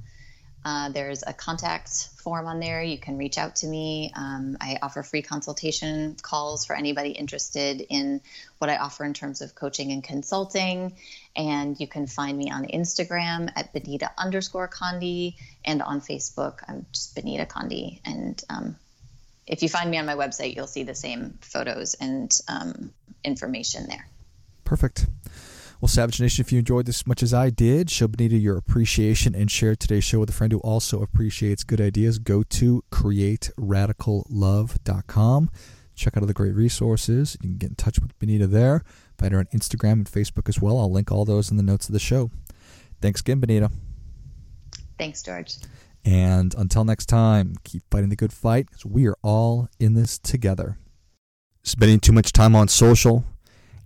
Uh, 0.64 0.88
there's 0.88 1.22
a 1.26 1.32
contact 1.32 2.08
form 2.16 2.46
on 2.46 2.58
there. 2.58 2.82
You 2.82 2.98
can 2.98 3.18
reach 3.18 3.36
out 3.36 3.56
to 3.56 3.66
me. 3.66 4.10
Um, 4.16 4.56
I 4.60 4.78
offer 4.80 5.02
free 5.02 5.20
consultation 5.20 6.16
calls 6.22 6.64
for 6.64 6.74
anybody 6.74 7.10
interested 7.10 7.84
in 7.88 8.22
what 8.58 8.70
I 8.70 8.78
offer 8.78 9.04
in 9.04 9.12
terms 9.12 9.42
of 9.42 9.54
coaching 9.54 9.92
and 9.92 10.02
consulting. 10.02 10.94
And 11.36 11.78
you 11.78 11.86
can 11.86 12.06
find 12.06 12.36
me 12.36 12.50
on 12.50 12.66
Instagram 12.66 13.50
at 13.54 13.74
Benita 13.74 14.10
underscore 14.16 14.68
Conde 14.68 15.34
and 15.64 15.82
on 15.82 16.00
Facebook. 16.00 16.60
I'm 16.66 16.86
just 16.92 17.14
Benita 17.14 17.44
Conde. 17.44 18.00
And 18.06 18.42
um, 18.48 18.76
if 19.46 19.62
you 19.62 19.68
find 19.68 19.90
me 19.90 19.98
on 19.98 20.06
my 20.06 20.14
website, 20.14 20.56
you'll 20.56 20.66
see 20.66 20.84
the 20.84 20.94
same 20.94 21.38
photos 21.42 21.94
and 21.94 22.30
um, 22.48 22.92
information 23.22 23.86
there. 23.86 24.08
Perfect. 24.64 25.06
Well, 25.84 25.90
Savage 25.90 26.18
Nation, 26.18 26.42
if 26.42 26.50
you 26.50 26.58
enjoyed 26.58 26.86
this 26.86 27.00
as 27.00 27.06
much 27.06 27.22
as 27.22 27.34
I 27.34 27.50
did, 27.50 27.90
show 27.90 28.08
Benita 28.08 28.36
your 28.36 28.56
appreciation 28.56 29.34
and 29.34 29.50
share 29.50 29.76
today's 29.76 30.02
show 30.02 30.18
with 30.18 30.30
a 30.30 30.32
friend 30.32 30.50
who 30.50 30.60
also 30.60 31.02
appreciates 31.02 31.62
good 31.62 31.78
ideas. 31.78 32.18
Go 32.18 32.42
to 32.42 32.82
createradicallove.com. 32.90 35.50
Check 35.94 36.16
out 36.16 36.22
all 36.22 36.26
the 36.26 36.32
great 36.32 36.54
resources. 36.54 37.36
You 37.42 37.50
can 37.50 37.58
get 37.58 37.68
in 37.68 37.76
touch 37.76 37.98
with 37.98 38.18
Benita 38.18 38.46
there. 38.46 38.82
Find 39.18 39.34
her 39.34 39.40
on 39.40 39.44
Instagram 39.54 39.92
and 39.92 40.06
Facebook 40.06 40.48
as 40.48 40.58
well. 40.58 40.78
I'll 40.78 40.90
link 40.90 41.12
all 41.12 41.26
those 41.26 41.50
in 41.50 41.58
the 41.58 41.62
notes 41.62 41.86
of 41.86 41.92
the 41.92 41.98
show. 41.98 42.30
Thanks 43.02 43.20
again, 43.20 43.40
Benita. 43.40 43.70
Thanks, 44.98 45.22
George. 45.22 45.56
And 46.02 46.54
until 46.54 46.86
next 46.86 47.10
time, 47.10 47.56
keep 47.62 47.82
fighting 47.90 48.08
the 48.08 48.16
good 48.16 48.32
fight 48.32 48.70
because 48.70 48.86
we 48.86 49.06
are 49.06 49.18
all 49.22 49.68
in 49.78 49.92
this 49.92 50.18
together. 50.18 50.78
Spending 51.62 52.00
too 52.00 52.12
much 52.12 52.32
time 52.32 52.56
on 52.56 52.68
social, 52.68 53.26